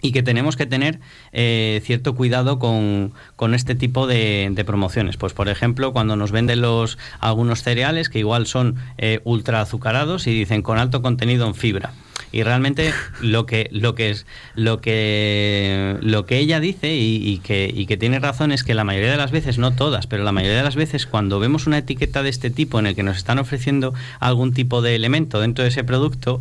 y 0.00 0.12
que 0.12 0.22
tenemos 0.22 0.56
que 0.56 0.66
tener 0.66 0.98
eh, 1.32 1.80
cierto 1.84 2.14
cuidado 2.14 2.58
con, 2.58 3.12
con 3.36 3.54
este 3.54 3.74
tipo 3.74 4.06
de, 4.06 4.62
promociones. 4.66 5.16
Pues 5.16 5.32
por 5.32 5.48
ejemplo, 5.48 5.92
cuando 5.92 6.16
nos 6.16 6.32
venden 6.32 6.60
los 6.60 6.98
algunos 7.20 7.62
cereales 7.62 8.08
que 8.08 8.18
igual 8.18 8.46
son 8.46 8.76
ultra 9.24 9.60
azucarados 9.60 10.26
y 10.26 10.32
dicen 10.32 10.62
con 10.62 10.78
alto 10.78 11.02
contenido 11.02 11.46
en 11.46 11.54
fibra. 11.54 11.92
Y 12.32 12.42
realmente 12.42 12.92
lo 13.20 13.44
que 13.44 13.68
lo 13.70 13.94
que 13.94 14.10
es 14.10 14.26
lo 14.54 14.80
que 14.80 15.96
lo 16.00 16.24
que 16.24 16.38
ella 16.38 16.60
dice 16.60 16.94
y, 16.94 17.38
que, 17.38 17.70
y 17.72 17.86
que 17.86 17.98
tiene 17.98 18.18
razón 18.18 18.52
es 18.52 18.64
que 18.64 18.74
la 18.74 18.84
mayoría 18.84 19.10
de 19.10 19.18
las 19.18 19.30
veces, 19.30 19.58
no 19.58 19.72
todas, 19.72 20.06
pero 20.06 20.24
la 20.24 20.32
mayoría 20.32 20.56
de 20.56 20.64
las 20.64 20.76
veces 20.76 21.06
cuando 21.06 21.38
vemos 21.38 21.66
una 21.66 21.78
etiqueta 21.78 22.22
de 22.22 22.30
este 22.30 22.50
tipo 22.50 22.78
en 22.78 22.86
el 22.86 22.94
que 22.94 23.02
nos 23.02 23.18
están 23.18 23.38
ofreciendo 23.38 23.92
algún 24.18 24.54
tipo 24.54 24.80
de 24.80 24.96
elemento 24.96 25.40
dentro 25.40 25.62
de 25.62 25.68
ese 25.68 25.84
producto, 25.84 26.40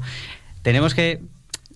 tenemos 0.62 0.96
que 0.96 1.20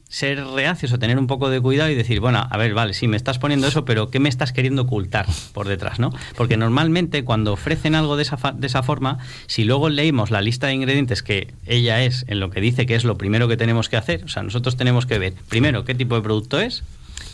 ser 0.08 0.44
reacios 0.46 0.94
o 0.94 1.00
tener 1.00 1.18
un 1.18 1.28
poco 1.28 1.50
de 1.50 1.60
cuidado 1.60 1.90
y 1.90 1.96
decir, 1.96 2.20
bueno, 2.20 2.48
a 2.50 2.58
ver, 2.58 2.74
vale, 2.74 2.94
sí, 2.94 3.08
me 3.08 3.18
estás 3.18 3.40
poniendo 3.40 3.68
eso, 3.68 3.86
pero 3.86 4.10
¿qué 4.12 4.20
me 4.20 4.30
estás 4.30 4.54
queriendo 4.54 4.84
ocultar 4.84 5.26
por 5.54 5.68
detrás, 5.68 6.00
no? 6.00 6.12
Porque 6.36 6.58
normalmente 6.58 7.24
cuando 7.24 7.54
ofrecen 7.54 7.96
algo 7.96 8.16
de 8.16 8.22
esa, 8.24 8.38
fa- 8.38 8.52
de 8.54 8.68
esa 8.68 8.84
forma, 8.84 9.18
si 9.48 9.64
luego 9.66 9.90
leímos 9.90 10.32
la 10.32 10.42
lista 10.42 10.68
de 10.68 10.74
ingredientes 10.74 11.24
que 11.24 11.54
ella 11.66 12.04
es 12.04 12.24
en 12.28 12.40
lo 12.40 12.50
que 12.50 12.62
dice 12.62 12.86
que 12.86 12.96
es 12.96 13.04
lo 13.04 13.18
primero 13.18 13.48
que 13.48 13.58
tenemos 13.58 13.90
que 13.90 13.98
hacer, 13.98 14.24
o 14.24 14.28
sea, 14.28 14.44
nosotros 14.44 14.78
tenemos 14.78 15.06
que 15.06 15.20
ver, 15.20 15.34
primero, 15.50 15.84
qué 15.86 15.96
tipo 15.96 16.16
de 16.16 16.22
producto 16.22 16.60
es, 16.60 16.84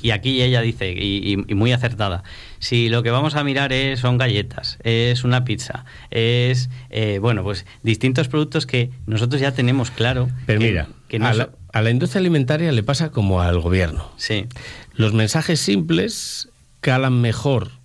y 0.02 0.12
aquí 0.12 0.42
ella 0.42 0.62
dice, 0.62 0.92
y, 0.94 1.34
y- 1.34 1.46
y 1.48 1.54
muy 1.54 1.74
acertada, 1.74 2.24
si 2.58 2.90
lo 2.90 3.04
que 3.04 3.12
vamos 3.12 3.36
a 3.36 3.44
mirar 3.44 3.74
es, 3.74 4.00
son 4.00 4.18
galletas, 4.18 4.80
es 4.84 5.24
una 5.24 5.44
pizza, 5.46 5.86
es, 6.10 6.70
eh, 6.90 7.20
bueno, 7.20 7.44
pues 7.44 7.66
distintos 7.84 8.28
productos 8.28 8.66
que 8.66 8.90
nosotros 9.06 9.40
ya 9.42 9.52
tenemos 9.52 9.92
claro. 9.92 10.30
Pero 10.48 10.60
que- 10.60 10.68
mira, 10.68 10.88
que 11.08 11.20
no 11.20 11.28
a, 11.28 11.34
la, 11.34 11.50
a 11.74 11.82
la 11.82 11.90
industria 11.90 12.20
alimentaria 12.20 12.72
le 12.72 12.84
pasa 12.84 13.12
como 13.12 13.42
al 13.42 13.60
gobierno. 13.60 14.12
Sí. 14.18 14.48
Los 14.94 15.14
mensajes 15.14 15.60
simples 15.60 16.50
calan 16.82 17.22
mejor 17.22 17.81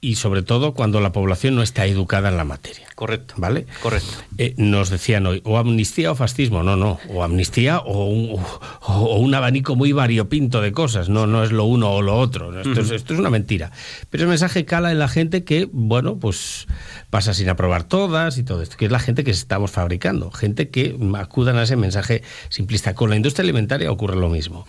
y 0.00 0.14
sobre 0.14 0.42
todo 0.42 0.74
cuando 0.74 1.00
la 1.00 1.10
población 1.10 1.56
no 1.56 1.62
está 1.62 1.86
educada 1.86 2.28
en 2.28 2.36
la 2.36 2.44
materia. 2.44 2.86
Correcto. 2.94 3.34
¿Vale? 3.36 3.66
Correcto. 3.82 4.12
Eh, 4.38 4.54
nos 4.56 4.90
decían 4.90 5.26
hoy, 5.26 5.40
o 5.44 5.58
amnistía 5.58 6.12
o 6.12 6.14
fascismo. 6.14 6.62
No, 6.62 6.76
no. 6.76 7.00
O 7.08 7.24
amnistía 7.24 7.78
o 7.78 8.06
un, 8.06 8.40
o 8.82 9.18
un, 9.18 9.34
abanico 9.34 9.74
muy 9.74 9.92
variopinto 9.92 10.60
de 10.60 10.72
cosas. 10.72 11.08
No, 11.08 11.26
no 11.26 11.42
es 11.42 11.50
lo 11.50 11.64
uno 11.64 11.90
o 11.92 12.02
lo 12.02 12.16
otro. 12.16 12.58
Esto, 12.60 12.80
es, 12.80 12.90
esto 12.90 13.14
es 13.14 13.20
una 13.20 13.30
mentira. 13.30 13.72
Pero 14.10 14.24
el 14.24 14.28
mensaje 14.28 14.64
cala 14.64 14.92
en 14.92 15.00
la 15.00 15.08
gente 15.08 15.42
que, 15.42 15.68
bueno, 15.72 16.18
pues 16.18 16.68
pasa 17.10 17.34
sin 17.34 17.48
aprobar 17.48 17.84
todas 17.84 18.38
y 18.38 18.44
todo 18.44 18.62
esto, 18.62 18.76
que 18.76 18.84
es 18.84 18.92
la 18.92 19.00
gente 19.00 19.24
que 19.24 19.32
estamos 19.32 19.72
fabricando. 19.72 20.30
Gente 20.30 20.68
que 20.68 20.96
acudan 21.16 21.56
a 21.56 21.64
ese 21.64 21.76
mensaje 21.76 22.22
simplista. 22.50 22.94
Con 22.94 23.10
la 23.10 23.16
industria 23.16 23.42
alimentaria 23.42 23.90
ocurre 23.90 24.16
lo 24.16 24.28
mismo. 24.28 24.64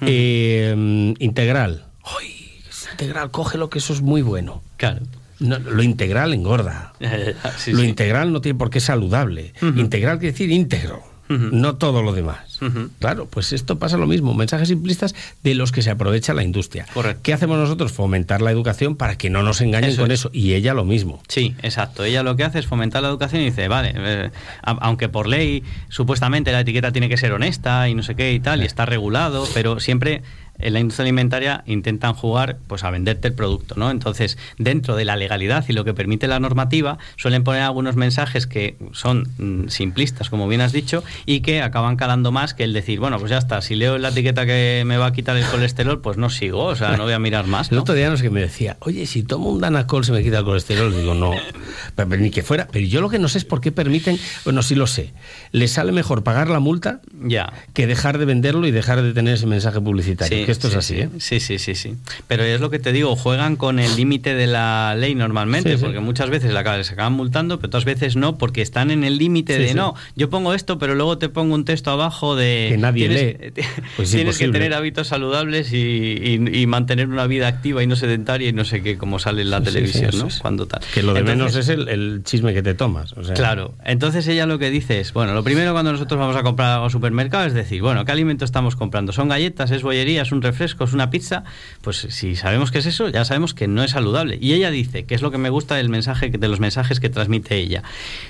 Eh, 0.00 1.14
integral. 1.18 1.86
¡Ay! 2.04 2.33
Integral, 2.94 3.30
cógelo 3.30 3.70
que 3.70 3.78
eso 3.78 3.92
es 3.92 4.00
muy 4.00 4.22
bueno. 4.22 4.62
Claro. 4.76 5.00
lo 5.40 5.82
integral 5.82 6.32
engorda. 6.32 6.94
lo 7.66 7.82
integral 7.82 8.32
no 8.32 8.40
tiene 8.40 8.58
por 8.58 8.70
qué 8.70 8.80
saludable. 8.80 9.52
Integral 9.60 10.18
quiere 10.18 10.32
decir 10.32 10.50
íntegro. 10.50 11.02
No 11.28 11.76
todo 11.76 12.02
lo 12.02 12.12
demás. 12.12 12.53
Claro, 12.98 13.26
pues 13.26 13.52
esto 13.52 13.78
pasa 13.78 13.96
lo 13.96 14.06
mismo. 14.06 14.34
Mensajes 14.34 14.68
simplistas 14.68 15.14
de 15.42 15.54
los 15.54 15.72
que 15.72 15.82
se 15.82 15.90
aprovecha 15.90 16.34
la 16.34 16.42
industria. 16.42 16.86
Correcto. 16.92 17.20
¿Qué 17.22 17.32
hacemos 17.32 17.58
nosotros? 17.58 17.92
Fomentar 17.92 18.42
la 18.42 18.50
educación 18.50 18.96
para 18.96 19.16
que 19.16 19.30
no 19.30 19.42
nos 19.42 19.60
engañen 19.60 19.96
con 19.96 20.10
eso. 20.10 20.30
Y 20.32 20.54
ella 20.54 20.74
lo 20.74 20.84
mismo. 20.84 21.22
Sí, 21.28 21.54
exacto. 21.62 22.04
Ella 22.04 22.22
lo 22.22 22.36
que 22.36 22.44
hace 22.44 22.58
es 22.58 22.66
fomentar 22.66 23.02
la 23.02 23.08
educación 23.08 23.42
y 23.42 23.46
dice, 23.46 23.68
vale, 23.68 23.92
eh, 23.96 24.30
aunque 24.62 25.08
por 25.08 25.26
ley 25.26 25.62
supuestamente 25.88 26.52
la 26.52 26.60
etiqueta 26.60 26.92
tiene 26.92 27.08
que 27.08 27.16
ser 27.16 27.32
honesta 27.32 27.88
y 27.88 27.94
no 27.94 28.02
sé 28.02 28.14
qué 28.14 28.32
y 28.32 28.40
tal, 28.40 28.62
y 28.62 28.66
está 28.66 28.86
regulado, 28.86 29.46
pero 29.54 29.80
siempre 29.80 30.22
en 30.58 30.72
la 30.72 30.80
industria 30.80 31.04
alimentaria 31.04 31.64
intentan 31.66 32.14
jugar 32.14 32.58
pues 32.66 32.84
a 32.84 32.90
venderte 32.90 33.28
el 33.28 33.34
producto, 33.34 33.74
¿no? 33.76 33.90
Entonces, 33.90 34.38
dentro 34.58 34.96
de 34.96 35.04
la 35.04 35.16
legalidad 35.16 35.64
y 35.68 35.72
lo 35.72 35.84
que 35.84 35.94
permite 35.94 36.28
la 36.28 36.38
normativa, 36.38 36.98
suelen 37.16 37.44
poner 37.44 37.62
algunos 37.62 37.96
mensajes 37.96 38.46
que 38.46 38.76
son 38.92 39.28
mm, 39.38 39.68
simplistas, 39.68 40.30
como 40.30 40.48
bien 40.48 40.60
has 40.60 40.72
dicho, 40.72 41.02
y 41.26 41.40
que 41.40 41.62
acaban 41.62 41.96
calando 41.96 42.30
más 42.54 42.56
que 42.56 42.64
el 42.64 42.72
decir, 42.72 43.00
bueno, 43.00 43.18
pues 43.18 43.30
ya 43.30 43.38
está, 43.38 43.60
si 43.62 43.74
leo 43.74 43.98
la 43.98 44.10
etiqueta 44.10 44.46
que 44.46 44.82
me 44.86 44.96
va 44.96 45.06
a 45.06 45.12
quitar 45.12 45.36
el 45.36 45.44
colesterol, 45.46 46.00
pues 46.00 46.16
no 46.16 46.30
sigo, 46.30 46.64
o 46.64 46.76
sea, 46.76 46.96
no 46.96 47.04
voy 47.04 47.12
a 47.12 47.18
mirar 47.18 47.46
más. 47.46 47.72
El 47.72 47.78
otro 47.78 47.94
día 47.94 48.10
no 48.10 48.16
sé 48.16 48.24
qué 48.24 48.30
me 48.30 48.40
decía, 48.40 48.76
oye, 48.80 49.06
si 49.06 49.22
tomo 49.22 49.50
un 49.50 49.60
Danacol 49.60 50.04
se 50.04 50.12
me 50.12 50.22
quita 50.22 50.40
el 50.40 50.44
colesterol, 50.44 50.94
digo, 50.94 51.14
no, 51.14 51.32
pero, 51.96 52.08
ni 52.16 52.30
que 52.30 52.42
fuera, 52.42 52.68
pero 52.70 52.84
yo 52.84 53.00
lo 53.00 53.08
que 53.08 53.18
no 53.18 53.28
sé 53.28 53.38
es 53.38 53.44
por 53.44 53.60
qué 53.60 53.72
permiten, 53.72 54.18
bueno, 54.44 54.62
sí 54.62 54.74
lo 54.74 54.86
sé, 54.86 55.12
le 55.52 55.68
sale 55.68 55.92
mejor 55.92 56.22
pagar 56.22 56.48
la 56.48 56.60
multa 56.60 57.00
ya. 57.22 57.52
que 57.72 57.86
dejar 57.86 58.18
de 58.18 58.26
venderlo 58.26 58.66
y 58.66 58.70
dejar 58.70 59.02
de 59.02 59.12
tener 59.12 59.34
ese 59.34 59.46
mensaje 59.46 59.80
publicitario 59.80 60.44
que 60.44 60.52
esto 60.52 60.68
es 60.68 60.76
así, 60.76 61.00
¿eh? 61.00 61.08
Sí, 61.18 61.40
sí, 61.40 61.58
sí, 61.58 61.74
sí. 61.74 61.96
Pero 62.28 62.44
es 62.44 62.60
lo 62.60 62.70
que 62.70 62.78
te 62.78 62.92
digo, 62.92 63.16
juegan 63.16 63.56
con 63.56 63.78
el 63.78 63.96
límite 63.96 64.34
de 64.34 64.46
la 64.46 64.94
ley 64.96 65.14
normalmente, 65.14 65.78
porque 65.78 66.00
muchas 66.00 66.30
veces 66.30 66.52
la, 66.52 66.84
se 66.84 66.92
acaban 66.92 67.14
multando, 67.14 67.58
pero 67.58 67.68
otras 67.68 67.84
veces 67.84 68.16
no, 68.16 68.36
porque 68.36 68.62
están 68.62 68.90
en 68.90 69.04
el 69.04 69.18
límite 69.18 69.58
de 69.58 69.74
no, 69.74 69.94
yo 70.16 70.30
pongo 70.30 70.54
esto, 70.54 70.78
pero 70.78 70.94
luego 70.94 71.18
te 71.18 71.28
pongo 71.28 71.54
un 71.54 71.64
texto 71.64 71.90
abajo 71.90 72.33
de... 72.36 72.68
Que 72.70 72.78
nadie 72.78 73.08
lee. 73.08 73.62
Pues 73.96 74.10
tienes 74.10 74.38
que 74.38 74.48
tener 74.48 74.74
hábitos 74.74 75.08
saludables 75.08 75.72
y, 75.72 76.64
mantener 76.66 77.08
una 77.08 77.26
vida 77.26 77.46
activa 77.46 77.82
y 77.82 77.86
no 77.86 77.94
sedentaria 77.96 78.48
y 78.48 78.52
no 78.52 78.64
sé 78.64 78.82
qué, 78.82 78.96
como 78.98 79.18
sale 79.18 79.42
en 79.42 79.50
la 79.50 79.62
televisión, 79.62 80.10
¿no? 80.18 80.28
Cuando 80.40 80.66
tal. 80.66 80.80
Que 80.92 81.02
lo 81.02 81.14
de 81.14 81.22
menos 81.22 81.54
es 81.56 81.68
el, 81.68 82.22
chisme 82.24 82.54
que 82.54 82.62
te 82.62 82.74
tomas. 82.74 83.14
Claro. 83.34 83.74
Entonces 83.84 84.26
ella 84.28 84.46
lo 84.46 84.58
que 84.58 84.70
dice 84.70 85.00
es, 85.00 85.12
bueno, 85.12 85.34
lo 85.34 85.44
primero 85.44 85.72
cuando 85.72 85.92
nosotros 85.92 86.18
vamos 86.18 86.36
a 86.36 86.42
comprar 86.42 86.72
algo 86.72 86.84
al 86.86 86.90
supermercado 86.90 87.46
es 87.46 87.54
decir, 87.54 87.82
bueno, 87.82 88.04
¿qué 88.04 88.12
alimento 88.12 88.44
estamos 88.44 88.76
comprando? 88.76 89.12
¿Son 89.12 89.28
galletas? 89.28 89.70
¿Es 89.70 89.82
bollería? 89.82 90.22
¿Es 90.22 90.32
un 90.32 90.42
refresco? 90.42 90.84
¿Es 90.84 90.92
una 90.92 91.10
pizza? 91.10 91.44
Pues 91.82 92.06
si 92.10 92.36
sabemos 92.36 92.70
que 92.70 92.78
es 92.78 92.86
eso, 92.86 93.08
ya 93.08 93.24
sabemos 93.24 93.54
que 93.54 93.68
no 93.68 93.82
es 93.82 93.92
saludable. 93.92 94.38
Y 94.40 94.52
ella 94.54 94.70
dice, 94.70 95.04
que 95.04 95.14
es 95.14 95.22
lo 95.22 95.30
que 95.30 95.38
me 95.38 95.50
gusta 95.50 95.76
del 95.76 95.88
mensaje, 95.88 96.30
de 96.30 96.48
los 96.48 96.60
mensajes 96.60 97.00
que 97.00 97.08
transmite 97.08 97.56
ella. 97.56 97.82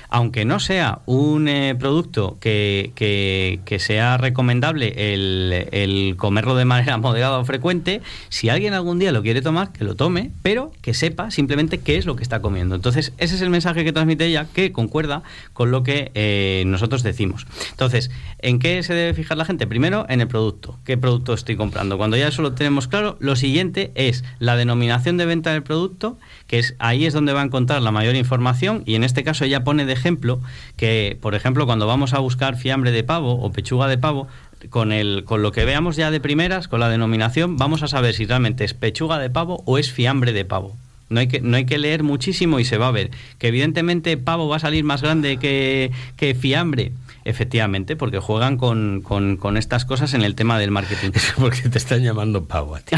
Aunque 0.09 0.45
no 0.45 0.59
sea 0.59 0.99
un 1.05 1.47
eh, 1.47 1.75
producto 1.79 2.37
que, 2.39 2.91
que, 2.95 3.79
sea 3.79 3.94
recomendable 4.17 5.13
el, 5.13 5.67
el 5.71 6.15
comerlo 6.17 6.55
de 6.55 6.65
manera 6.65 6.97
moderada 7.05 7.39
o 7.39 7.45
frecuente, 7.45 8.01
si 8.29 8.49
alguien 8.49 8.73
algún 8.73 8.99
día 8.99 9.11
lo 9.11 9.21
quiere 9.21 9.41
tomar, 9.41 9.71
que 9.71 9.83
lo 9.83 9.95
tome, 9.95 10.31
pero 10.41 10.71
que 10.81 10.93
sepa 10.93 11.31
simplemente 11.31 11.79
qué 11.79 11.97
es 11.97 12.05
lo 12.05 12.15
que 12.15 12.23
está 12.23 12.41
comiendo. 12.41 12.75
Entonces, 12.75 13.13
ese 13.17 13.35
es 13.35 13.41
el 13.41 13.49
mensaje 13.49 13.83
que 13.83 13.93
transmite 13.93 14.25
ella, 14.25 14.47
que 14.53 14.71
concuerda 14.71 15.23
con 15.53 15.71
lo 15.71 15.83
que 15.83 16.11
eh, 16.13 16.63
nosotros 16.67 17.03
decimos. 17.03 17.45
Entonces, 17.71 18.11
¿en 18.39 18.59
qué 18.59 18.83
se 18.83 18.93
debe 18.93 19.13
fijar 19.13 19.37
la 19.37 19.45
gente? 19.45 19.67
Primero, 19.67 20.05
en 20.09 20.21
el 20.21 20.27
producto. 20.27 20.79
¿Qué 20.83 20.97
producto 20.97 21.33
estoy 21.33 21.55
comprando? 21.55 21.97
Cuando 21.97 22.17
ya 22.17 22.27
eso 22.27 22.41
lo 22.41 22.53
tenemos 22.53 22.87
claro, 22.87 23.17
lo 23.19 23.35
siguiente 23.35 23.91
es 23.95 24.23
la 24.39 24.55
denominación 24.55 25.17
de 25.17 25.25
venta 25.25 25.51
del 25.51 25.63
producto, 25.63 26.17
que 26.47 26.59
es 26.59 26.75
ahí 26.79 27.05
es 27.05 27.13
donde 27.13 27.33
va 27.33 27.41
a 27.41 27.45
encontrar 27.45 27.81
la 27.81 27.91
mayor 27.91 28.15
información 28.15 28.83
y 28.85 28.95
en 28.95 29.03
este 29.03 29.23
caso 29.23 29.45
ella 29.45 29.63
pone 29.63 29.85
de 29.85 29.93
ejemplo 29.93 30.39
que, 30.77 31.17
por 31.21 31.35
ejemplo, 31.35 31.65
cuando 31.65 31.87
vamos 31.87 32.13
a 32.13 32.19
buscar 32.19 32.57
fiambre 32.57 32.91
de 32.91 33.03
pavo 33.03 33.33
o 33.33 33.51
pechuga 33.51 33.87
de 33.87 33.97
pavo, 33.97 34.27
con, 34.69 34.91
el, 34.91 35.23
con 35.25 35.41
lo 35.41 35.51
que 35.51 35.65
veamos 35.65 35.95
ya 35.95 36.11
de 36.11 36.19
primeras, 36.19 36.67
con 36.67 36.79
la 36.79 36.89
denominación, 36.89 37.57
vamos 37.57 37.83
a 37.83 37.87
saber 37.87 38.13
si 38.13 38.25
realmente 38.25 38.63
es 38.63 38.73
pechuga 38.73 39.19
de 39.19 39.29
pavo 39.29 39.63
o 39.65 39.77
es 39.77 39.91
fiambre 39.91 40.33
de 40.33 40.45
pavo. 40.45 40.75
No 41.07 41.19
hay, 41.19 41.27
que, 41.27 41.39
no 41.39 41.55
hay 41.55 41.65
que 41.65 41.77
leer 41.77 42.01
muchísimo 42.01 42.59
y 42.59 42.65
se 42.65 42.79
va 42.79 42.87
a 42.87 42.91
ver 42.91 43.11
que 43.37 43.49
evidentemente 43.49 44.17
pavo 44.17 44.47
va 44.47 44.55
a 44.55 44.59
salir 44.59 44.83
más 44.83 45.03
grande 45.03 45.37
que, 45.37 45.91
que 46.17 46.33
fiambre 46.33 46.93
Efectivamente, 47.25 47.95
porque 47.95 48.19
juegan 48.19 48.55
con, 48.55 49.01
con, 49.01 49.57
estas 49.57 49.83
cosas 49.83 50.13
en 50.13 50.21
el 50.21 50.35
tema 50.35 50.59
del 50.59 50.69
marketing. 50.69 51.09
porque 51.39 51.67
te 51.69 51.79
están 51.79 52.03
llamando 52.03 52.45
pavo 52.45 52.75
a 52.75 52.81
ti. 52.81 52.95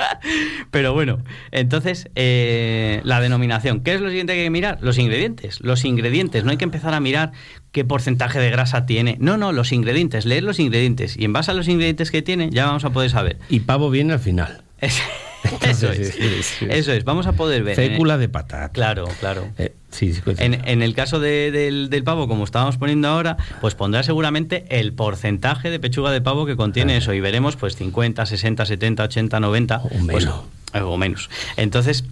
Pero 0.70 0.94
bueno, 0.94 1.18
entonces, 1.50 2.08
eh, 2.14 3.00
la 3.02 3.20
denominación. 3.20 3.80
¿Qué 3.80 3.94
es 3.94 4.00
lo 4.00 4.08
siguiente 4.08 4.34
que 4.34 4.38
hay 4.40 4.46
que 4.46 4.50
mirar? 4.50 4.78
Los 4.82 4.98
ingredientes. 4.98 5.60
Los 5.62 5.84
ingredientes. 5.84 6.44
No 6.44 6.52
hay 6.52 6.58
que 6.58 6.64
empezar 6.64 6.94
a 6.94 7.00
mirar 7.00 7.32
qué 7.72 7.84
porcentaje 7.84 8.38
de 8.38 8.50
grasa 8.50 8.86
tiene. 8.86 9.16
No, 9.18 9.36
no, 9.36 9.50
los 9.50 9.72
ingredientes. 9.72 10.24
Leer 10.24 10.44
los 10.44 10.60
ingredientes. 10.60 11.16
Y 11.16 11.24
en 11.24 11.32
base 11.32 11.50
a 11.50 11.54
los 11.54 11.66
ingredientes 11.66 12.12
que 12.12 12.22
tiene, 12.22 12.50
ya 12.52 12.66
vamos 12.66 12.84
a 12.84 12.90
poder 12.90 13.10
saber. 13.10 13.38
Y 13.48 13.60
pavo 13.60 13.90
viene 13.90 14.12
al 14.12 14.20
final. 14.20 14.62
Eso 15.62 15.90
es. 15.90 16.16
Eso 16.62 16.92
es. 16.92 17.04
Vamos 17.04 17.26
a 17.26 17.32
poder 17.32 17.62
ver. 17.62 17.76
Fécula 17.76 18.18
de 18.18 18.28
patata. 18.28 18.70
Claro, 18.70 19.08
claro. 19.20 19.48
Eh, 19.58 19.74
en, 20.00 20.82
el 20.82 20.94
caso 20.94 21.18
del, 21.18 22.02
pavo, 22.04 22.28
como 22.28 22.44
estábamos 22.44 22.76
poniendo 22.76 23.08
ahora, 23.08 23.36
pues 23.60 23.74
pondrá 23.74 24.02
seguramente 24.02 24.66
el 24.68 24.92
porcentaje 24.92 25.70
de 25.70 25.80
pechuga 25.80 26.10
de 26.10 26.20
pavo 26.20 26.46
que 26.46 26.56
contiene 26.56 26.96
eso. 26.96 27.14
Y 27.14 27.20
veremos, 27.20 27.56
pues 27.56 27.76
50, 27.76 28.26
60, 28.26 28.66
70, 28.66 29.04
80, 29.04 29.40
90. 29.40 29.78
O 29.78 29.98
menos. 30.00 30.42
Pues, 30.72 30.82
o 30.82 30.96
menos. 30.96 31.30
Entonces, 31.56 32.04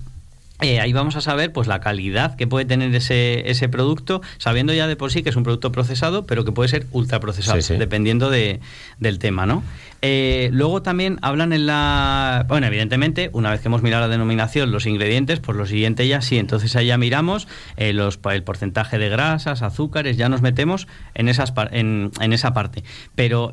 eh, 0.63 0.81
ahí 0.81 0.93
vamos 0.93 1.17
a 1.17 1.21
saber 1.21 1.53
pues 1.53 1.69
la 1.69 1.81
calidad 1.81 2.35
que 2.37 2.47
puede 2.47 2.65
tener 2.65 2.95
ese, 2.95 3.51
ese 3.51 3.69
producto, 3.69 4.23
sabiendo 4.39 4.73
ya 4.73 4.87
de 4.87 4.97
por 4.97 5.13
sí 5.13 5.23
que 5.23 5.29
es 5.29 5.37
un 5.37 5.43
producto 5.43 5.71
procesado, 5.71 6.25
pero 6.25 6.45
que 6.45 6.53
puede 6.53 6.69
ser 6.69 6.87
ultra 6.93 7.21
procesado, 7.21 7.59
dependiendo 7.79 8.31
de, 8.31 8.61
del 8.99 9.19
tema, 9.19 9.45
¿no? 9.45 9.63
Eh, 10.01 10.49
luego 10.53 10.83
también 10.83 11.19
hablan 11.21 11.53
en 11.53 11.67
la... 11.67 12.47
Bueno, 12.49 12.67
evidentemente, 12.67 13.29
una 13.33 13.51
vez 13.51 13.61
que 13.61 13.69
hemos 13.69 13.83
mirado 13.83 14.03
la 14.03 14.09
denominación, 14.09 14.71
los 14.71 14.87
ingredientes, 14.87 15.41
pues 15.41 15.59
lo 15.59 15.67
siguiente 15.67 16.09
ya 16.09 16.23
sí, 16.23 16.39
entonces 16.39 16.75
ahí 16.77 16.87
ya 16.87 16.97
miramos 16.97 17.49
eh, 17.77 17.93
los, 17.93 18.19
el 18.31 18.43
porcentaje 18.43 18.99
de 18.99 19.09
grasas, 19.11 19.63
azúcares, 19.63 20.17
ya 20.17 20.29
nos 20.29 20.41
metemos 20.41 20.87
en, 21.15 21.29
esas, 21.29 21.53
en, 21.71 22.13
en 22.21 22.33
esa 22.33 22.55
parte. 22.55 22.83
Pero, 23.15 23.53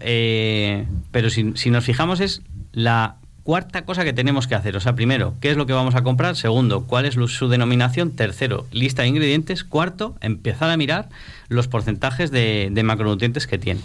pero 1.11 1.29
si, 1.29 1.51
si 1.55 1.69
nos 1.69 1.83
fijamos 1.83 2.19
es 2.19 2.41
la 2.71 3.17
Cuarta 3.43 3.83
cosa 3.83 4.05
que 4.05 4.13
tenemos 4.13 4.47
que 4.47 4.55
hacer, 4.55 4.77
o 4.77 4.79
sea, 4.79 4.95
primero, 4.95 5.33
¿qué 5.41 5.51
es 5.51 5.57
lo 5.57 5.65
que 5.65 5.73
vamos 5.73 5.95
a 5.95 6.01
comprar? 6.01 6.37
Segundo, 6.37 6.85
¿cuál 6.85 7.05
es 7.05 7.15
su 7.15 7.49
denominación? 7.49 8.11
Tercero, 8.11 8.65
lista 8.71 9.01
de 9.01 9.09
ingredientes. 9.09 9.65
Cuarto, 9.65 10.15
empezar 10.21 10.69
a 10.69 10.77
mirar 10.77 11.09
los 11.53 11.67
porcentajes 11.67 12.31
de, 12.31 12.81
macronutrientes 12.83 13.47
que 13.47 13.57
tiene. 13.57 13.79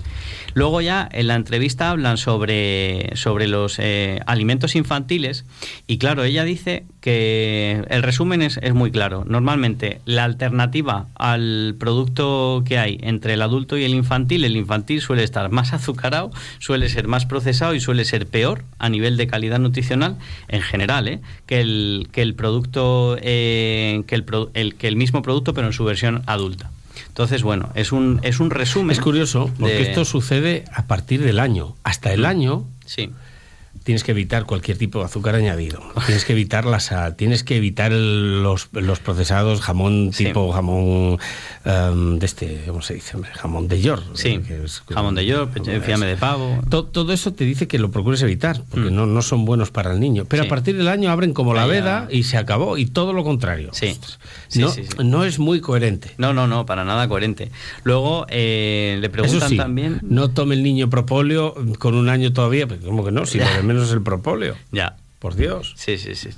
Luego 0.54 0.80
ya 0.80 1.08
en 1.12 1.28
la 1.28 1.36
entrevista 1.36 1.90
hablan 1.90 2.16
sobre, 2.16 3.10
sobre 3.14 3.46
los 3.46 3.78
eh, 3.78 4.20
alimentos 4.26 4.74
infantiles 4.74 5.44
y 5.86 5.98
claro, 5.98 6.24
ella 6.24 6.44
dice 6.44 6.84
que 7.00 7.84
el 7.88 8.02
resumen 8.02 8.42
es, 8.42 8.58
es, 8.62 8.74
muy 8.74 8.90
claro. 8.90 9.24
Normalmente 9.26 10.00
la 10.04 10.24
alternativa 10.24 11.06
al 11.14 11.76
producto 11.78 12.62
que 12.64 12.78
hay 12.78 12.98
entre 13.02 13.34
el 13.34 13.42
adulto 13.42 13.76
y 13.76 13.84
el 13.84 13.94
infantil, 13.94 14.44
el 14.44 14.56
infantil 14.56 15.00
suele 15.00 15.22
estar 15.22 15.50
más 15.50 15.72
azucarado, 15.72 16.30
suele 16.58 16.88
ser 16.88 17.06
más 17.06 17.26
procesado 17.26 17.74
y 17.74 17.80
suele 17.80 18.04
ser 18.04 18.26
peor 18.26 18.64
a 18.78 18.88
nivel 18.88 19.16
de 19.16 19.26
calidad 19.26 19.58
nutricional 19.58 20.16
en 20.48 20.62
general 20.62 21.08
¿eh? 21.08 21.20
que, 21.46 21.60
el, 21.60 22.08
que 22.12 22.22
el 22.22 22.34
producto, 22.34 23.16
eh, 23.20 24.02
que, 24.06 24.14
el, 24.14 24.74
que 24.74 24.88
el 24.88 24.96
mismo 24.96 25.22
producto 25.22 25.54
pero 25.54 25.66
en 25.66 25.72
su 25.72 25.84
versión 25.84 26.22
adulta. 26.26 26.70
Entonces, 27.18 27.42
bueno, 27.42 27.70
es 27.74 27.90
un, 27.90 28.20
es 28.22 28.38
un 28.38 28.48
resumen. 28.48 28.92
Es 28.92 29.00
curioso, 29.00 29.50
porque 29.58 29.80
esto 29.82 30.04
sucede 30.04 30.64
a 30.72 30.86
partir 30.86 31.20
del 31.20 31.40
año. 31.40 31.74
Hasta 31.82 32.12
el 32.12 32.24
año. 32.24 32.64
Sí. 32.86 33.10
Tienes 33.82 34.04
que 34.04 34.12
evitar 34.12 34.44
cualquier 34.44 34.78
tipo 34.78 34.98
de 35.00 35.06
azúcar 35.06 35.34
añadido, 35.34 35.80
tienes 36.06 36.24
que 36.24 36.32
evitar 36.32 36.64
la 36.64 36.80
sal, 36.80 37.16
tienes 37.16 37.44
que 37.44 37.56
evitar 37.56 37.92
los, 37.92 38.68
los 38.72 39.00
procesados, 39.00 39.60
jamón 39.60 40.10
tipo 40.10 40.52
jamón 40.52 41.18
em, 41.64 42.18
de 42.18 42.26
este, 42.26 42.62
¿cómo 42.66 42.82
se 42.82 42.94
dice? 42.94 43.16
Jamón 43.34 43.68
de 43.68 43.80
york. 43.80 44.02
Sí, 44.14 44.40
jamón 44.88 45.14
de 45.14 45.26
york, 45.26 45.60
fiame 45.84 46.06
de 46.06 46.16
pavo. 46.16 46.60
Todo, 46.68 47.12
eso 47.12 47.32
te 47.32 47.44
dice 47.44 47.66
que 47.68 47.78
lo 47.78 47.90
procures 47.90 48.22
evitar, 48.22 48.62
porque 48.70 48.90
mm. 48.90 48.94
no, 48.94 49.06
no 49.06 49.22
son 49.22 49.44
buenos 49.44 49.70
para 49.70 49.92
el 49.92 50.00
niño. 50.00 50.24
Pero 50.28 50.44
a 50.44 50.48
partir 50.48 50.76
del 50.76 50.88
año 50.88 51.10
abren 51.10 51.32
como 51.32 51.54
la 51.54 51.66
veda 51.66 52.08
y 52.10 52.24
se 52.24 52.36
acabó, 52.36 52.78
y 52.78 52.86
todo 52.86 53.12
lo 53.12 53.24
contrario. 53.24 53.70
Sí. 53.72 53.98
no, 54.56 54.72
no 55.02 55.24
es 55.24 55.38
muy 55.38 55.60
coherente. 55.60 56.12
No, 56.18 56.32
no, 56.32 56.46
no, 56.46 56.66
para 56.66 56.84
nada 56.84 57.08
coherente. 57.08 57.50
Luego 57.84 58.26
eh, 58.28 58.98
le 59.00 59.08
preguntan 59.10 59.56
también... 59.56 60.00
No 60.02 60.30
tome 60.30 60.54
el 60.54 60.62
niño 60.62 60.90
propóleo 60.90 61.54
con 61.78 61.94
un 61.94 62.08
año 62.08 62.32
todavía, 62.32 62.66
como 62.84 63.04
que 63.04 63.12
no, 63.12 63.26
si 63.26 63.38
lo 63.56 63.62
menos 63.68 63.88
es 63.88 63.92
el 63.92 64.02
propóleo. 64.02 64.56
Ya. 64.72 64.96
Por 65.18 65.34
Dios. 65.34 65.74
Sí, 65.76 65.98
sí, 65.98 66.14
sí. 66.14 66.30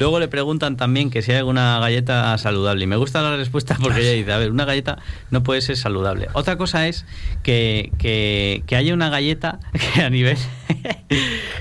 Luego 0.00 0.18
le 0.18 0.26
preguntan 0.26 0.76
también 0.76 1.10
que 1.10 1.22
si 1.22 1.30
hay 1.30 1.38
alguna 1.38 1.78
galleta 1.78 2.36
saludable. 2.38 2.82
Y 2.82 2.86
me 2.88 2.96
gusta 2.96 3.22
la 3.22 3.36
respuesta 3.36 3.76
porque 3.80 4.00
ella 4.00 4.12
dice, 4.12 4.32
a 4.32 4.38
ver, 4.38 4.50
una 4.50 4.64
galleta 4.64 4.98
no 5.30 5.44
puede 5.44 5.60
ser 5.60 5.76
saludable. 5.76 6.26
Otra 6.32 6.56
cosa 6.56 6.88
es 6.88 7.06
que, 7.44 7.92
que, 7.98 8.76
haya 8.76 8.94
una 8.94 9.10
galleta 9.10 9.60
que 9.94 10.00
a 10.02 10.10
nivel... 10.10 10.36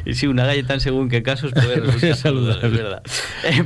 y 0.05 0.13
sí, 0.15 0.25
una 0.25 0.47
galleta 0.47 0.73
en 0.73 0.79
según 0.79 1.07
qué 1.07 1.21
casos 1.21 1.51
puede 1.51 1.75
resultar 1.81 2.15
saludable, 2.15 2.69
verdad. 2.69 3.03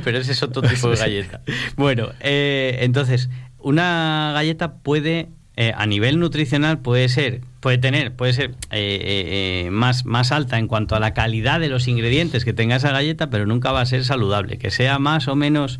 pero 0.04 0.18
ese 0.18 0.32
es 0.32 0.42
otro 0.42 0.60
tipo 0.60 0.90
de 0.90 0.96
galleta. 0.96 1.40
Bueno, 1.76 2.10
eh, 2.20 2.80
entonces, 2.82 3.30
una 3.58 4.32
galleta 4.34 4.74
puede, 4.74 5.30
eh, 5.56 5.72
a 5.74 5.86
nivel 5.86 6.20
nutricional, 6.20 6.80
puede 6.80 7.08
ser 7.08 7.40
puede 7.60 7.76
tener, 7.78 8.12
puede 8.12 8.32
ser 8.32 8.50
eh, 8.50 8.54
eh, 8.70 9.64
eh, 9.66 9.70
más, 9.70 10.06
más 10.06 10.32
alta 10.32 10.58
en 10.58 10.66
cuanto 10.66 10.96
a 10.96 11.00
la 11.00 11.12
calidad 11.12 11.60
de 11.60 11.68
los 11.68 11.88
ingredientes 11.88 12.44
que 12.44 12.52
tenga 12.52 12.76
esa 12.76 12.90
galleta, 12.90 13.28
pero 13.28 13.46
nunca 13.46 13.70
va 13.70 13.82
a 13.82 13.86
ser 13.86 14.04
saludable. 14.04 14.58
Que 14.58 14.70
sea 14.70 14.98
más 14.98 15.28
o 15.28 15.36
menos 15.36 15.78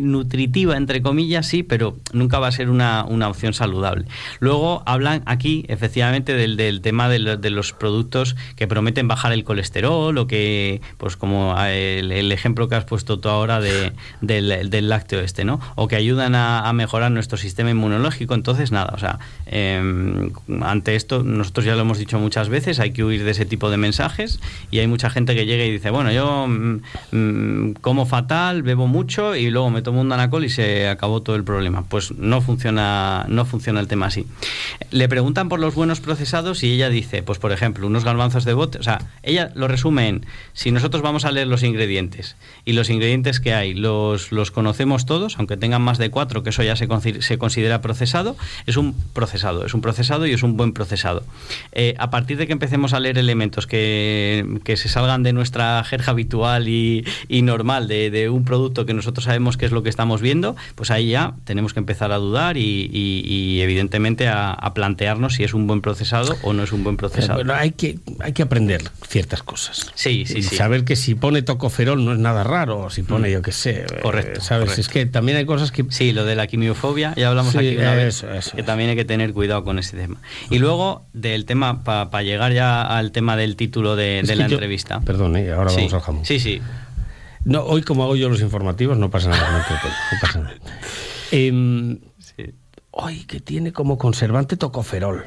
nutritiva, 0.00 0.76
entre 0.76 1.02
comillas, 1.02 1.46
sí, 1.46 1.62
pero 1.62 1.96
nunca 2.12 2.38
va 2.38 2.48
a 2.48 2.52
ser 2.52 2.68
una, 2.68 3.04
opción 3.04 3.54
saludable. 3.54 4.06
Luego 4.38 4.82
hablan 4.86 5.22
aquí, 5.24 5.64
efectivamente, 5.68 6.34
del, 6.34 6.56
del 6.56 6.82
tema 6.82 7.08
de, 7.08 7.18
los 7.18 7.72
productos 7.72 8.36
que 8.56 8.66
prometen 8.68 9.08
bajar 9.08 9.32
el 9.32 9.44
colesterol 9.44 10.16
o 10.18 10.26
que, 10.26 10.82
pues 10.98 11.16
como 11.16 11.56
el, 11.58 12.32
ejemplo 12.32 12.68
que 12.68 12.74
has 12.74 12.84
puesto 12.84 13.18
tú 13.18 13.28
ahora 13.28 13.60
de, 13.60 13.92
del, 14.20 14.88
lácteo 14.88 15.20
este, 15.20 15.44
¿no? 15.44 15.60
O 15.74 15.88
que 15.88 15.96
ayudan 15.96 16.34
a, 16.34 16.68
a, 16.68 16.72
mejorar 16.74 17.10
nuestro 17.10 17.38
sistema 17.38 17.70
inmunológico. 17.70 18.34
Entonces, 18.34 18.72
nada, 18.72 18.92
o 18.94 18.98
sea, 18.98 19.18
em, 19.46 20.32
ante 20.60 20.96
esto 20.96 21.13
nosotros 21.22 21.64
ya 21.64 21.74
lo 21.74 21.82
hemos 21.82 21.98
dicho 21.98 22.18
muchas 22.18 22.48
veces, 22.48 22.80
hay 22.80 22.92
que 22.92 23.04
huir 23.04 23.24
de 23.24 23.30
ese 23.30 23.46
tipo 23.46 23.70
de 23.70 23.76
mensajes 23.76 24.40
y 24.70 24.78
hay 24.78 24.86
mucha 24.86 25.10
gente 25.10 25.34
que 25.34 25.46
llega 25.46 25.64
y 25.64 25.70
dice, 25.70 25.90
bueno, 25.90 26.10
yo 26.12 26.46
mm, 26.48 26.80
mm, 27.12 27.74
como 27.80 28.06
fatal, 28.06 28.62
bebo 28.62 28.86
mucho 28.86 29.36
y 29.36 29.50
luego 29.50 29.70
me 29.70 29.82
tomo 29.82 30.00
un 30.00 30.08
danacol 30.08 30.44
y 30.44 30.48
se 30.48 30.88
acabó 30.88 31.22
todo 31.22 31.36
el 31.36 31.44
problema. 31.44 31.84
Pues 31.84 32.12
no 32.12 32.40
funciona, 32.40 33.26
no 33.28 33.44
funciona 33.44 33.80
el 33.80 33.88
tema 33.88 34.06
así. 34.06 34.26
Le 34.90 35.08
preguntan 35.08 35.48
por 35.48 35.60
los 35.60 35.74
buenos 35.74 36.00
procesados 36.00 36.62
y 36.62 36.72
ella 36.72 36.88
dice, 36.88 37.22
pues 37.22 37.38
por 37.38 37.52
ejemplo, 37.52 37.86
unos 37.86 38.04
garbanzos 38.04 38.44
de 38.44 38.54
bote, 38.54 38.78
o 38.78 38.82
sea, 38.82 39.00
ella 39.22 39.50
lo 39.54 39.68
resume 39.68 40.08
en, 40.08 40.26
si 40.52 40.70
nosotros 40.70 41.02
vamos 41.02 41.24
a 41.24 41.30
leer 41.30 41.46
los 41.46 41.62
ingredientes 41.62 42.36
y 42.64 42.72
los 42.72 42.90
ingredientes 42.90 43.40
que 43.40 43.54
hay 43.54 43.74
los, 43.74 44.32
los 44.32 44.50
conocemos 44.50 45.06
todos, 45.06 45.36
aunque 45.38 45.56
tengan 45.56 45.82
más 45.82 45.98
de 45.98 46.10
cuatro, 46.10 46.42
que 46.42 46.50
eso 46.50 46.62
ya 46.62 46.76
se, 46.76 46.88
se 47.22 47.38
considera 47.38 47.80
procesado, 47.80 48.36
es 48.66 48.76
un 48.76 48.94
procesado, 49.12 49.64
es 49.66 49.74
un 49.74 49.80
procesado 49.80 50.26
y 50.26 50.32
es 50.32 50.42
un 50.42 50.56
buen 50.56 50.72
procesado 50.72 51.03
eh, 51.72 51.94
a 51.98 52.10
partir 52.10 52.36
de 52.36 52.46
que 52.46 52.52
empecemos 52.52 52.92
a 52.92 53.00
leer 53.00 53.18
elementos 53.18 53.66
que, 53.66 54.44
se 54.76 54.88
salgan 54.88 55.22
de 55.22 55.32
nuestra 55.32 55.82
jerja 55.84 56.12
habitual 56.12 56.68
y, 56.68 57.04
normal 57.42 57.88
de, 57.88 58.28
un 58.28 58.44
producto 58.44 58.86
que 58.86 58.94
nosotros 58.94 59.24
sabemos 59.24 59.56
qué 59.56 59.66
es 59.66 59.72
lo 59.72 59.82
que 59.82 59.88
estamos 59.88 60.20
viendo, 60.20 60.56
pues 60.74 60.90
ahí 60.90 61.10
ya 61.10 61.34
tenemos 61.44 61.74
que 61.74 61.80
empezar 61.80 62.12
a 62.12 62.16
dudar 62.16 62.56
y, 62.56 63.60
evidentemente 63.60 64.28
a, 64.28 64.72
plantearnos 64.74 65.34
si 65.34 65.44
es 65.44 65.54
un 65.54 65.68
buen 65.68 65.80
procesado 65.80 66.36
o 66.42 66.52
no 66.52 66.64
es 66.64 66.72
un 66.72 66.82
buen 66.82 66.96
procesado. 66.96 67.42
Hay 67.54 67.70
que, 67.70 67.98
hay 68.24 68.32
que 68.32 68.42
aprender 68.42 68.82
ciertas 69.06 69.42
cosas. 69.42 69.92
Sí, 69.94 70.24
sí, 70.26 70.42
sí. 70.42 70.56
Saber 70.56 70.84
que 70.84 70.96
si 70.96 71.14
pone 71.14 71.42
tocoferol 71.42 72.02
no 72.02 72.12
es 72.14 72.18
nada 72.18 72.42
raro, 72.42 72.80
o 72.80 72.90
si 72.90 73.02
pone, 73.02 73.28
mm. 73.28 73.32
yo 73.32 73.42
qué 73.42 73.52
sé. 73.52 73.82
Eh, 73.82 74.00
correcto. 74.02 74.40
¿Sabes? 74.40 74.78
Es 74.78 74.88
que 74.88 75.04
también 75.04 75.36
hay 75.36 75.44
cosas 75.44 75.70
que. 75.70 75.84
Sí, 75.90 76.12
lo 76.12 76.24
de 76.24 76.34
la 76.34 76.46
quimiofobia, 76.46 77.12
ya 77.16 77.28
hablamos 77.28 77.54
aquí 77.54 77.76
una 77.76 77.94
vez, 77.94 78.24
que 78.56 78.62
también 78.62 78.88
hay 78.90 78.96
que 78.96 79.04
tener 79.04 79.34
cuidado 79.34 79.62
con 79.62 79.78
ese 79.78 79.98
tema. 79.98 80.22
Y 80.48 80.58
luego 80.58 81.04
del 81.12 81.44
tema, 81.44 81.84
para 81.84 82.22
llegar 82.22 82.54
ya 82.54 82.82
al 82.82 83.12
tema 83.12 83.36
del 83.36 83.56
título 83.56 83.94
de, 83.94 84.22
la 84.22 84.46
entrevista. 84.46 85.00
Perdón, 85.00 85.36
¿eh? 85.36 85.52
ahora 85.52 85.70
vamos 85.70 85.92
al 85.92 86.00
jamón. 86.00 86.24
Sí, 86.24 86.40
sí. 86.40 86.62
No, 87.44 87.62
hoy 87.62 87.82
como 87.82 88.04
hago 88.04 88.16
yo 88.16 88.30
los 88.30 88.40
informativos 88.40 88.96
no 88.96 89.10
pasa 89.10 89.28
nada. 89.28 89.58
no, 89.58 90.18
pasa 90.20 90.38
nada. 90.40 90.54
Em, 91.30 91.98
hoy 92.90 93.24
que 93.24 93.40
tiene 93.40 93.72
como 93.72 93.98
conservante 93.98 94.56
tocoferol. 94.56 95.26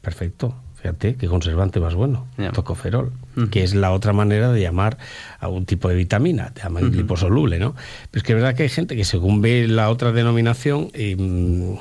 Perfecto. 0.00 0.54
Fíjate, 0.80 1.16
qué 1.16 1.26
conservante 1.26 1.80
más 1.80 1.94
bueno, 1.94 2.26
tocoferol, 2.52 3.12
que 3.50 3.64
es 3.64 3.74
la 3.74 3.90
otra 3.90 4.12
manera 4.12 4.52
de 4.52 4.60
llamar 4.60 4.96
a 5.40 5.48
un 5.48 5.66
tipo 5.66 5.88
de 5.88 5.96
vitamina, 5.96 6.50
te 6.54 6.62
llaman 6.62 6.92
liposoluble, 6.92 7.58
¿no? 7.58 7.74
Pero 8.10 8.20
es 8.20 8.22
que 8.22 8.32
es 8.32 8.36
verdad 8.36 8.54
que 8.54 8.62
hay 8.62 8.68
gente 8.68 8.94
que 8.94 9.04
según 9.04 9.42
ve 9.42 9.66
la 9.66 9.90
otra 9.90 10.12
denominación, 10.12 10.90
em, 10.94 11.76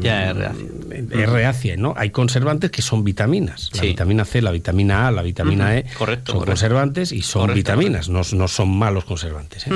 ya 0.00 0.30
es 0.30 1.30
reacia. 1.30 1.76
¿no? 1.76 1.94
Hay 1.96 2.10
conservantes 2.10 2.70
que 2.70 2.82
son 2.82 3.04
vitaminas. 3.04 3.70
La 3.74 3.82
vitamina 3.82 4.24
C, 4.24 4.42
la 4.42 4.50
vitamina 4.50 5.08
A, 5.08 5.10
la 5.10 5.22
vitamina 5.22 5.76
E 5.76 5.84
son 6.24 6.44
conservantes 6.44 7.12
y 7.12 7.22
son 7.22 7.52
vitaminas, 7.54 8.08
no, 8.08 8.22
no, 8.32 8.48
son 8.48 8.76
malos 8.76 9.04
conservantes. 9.04 9.66
¿eh? 9.66 9.70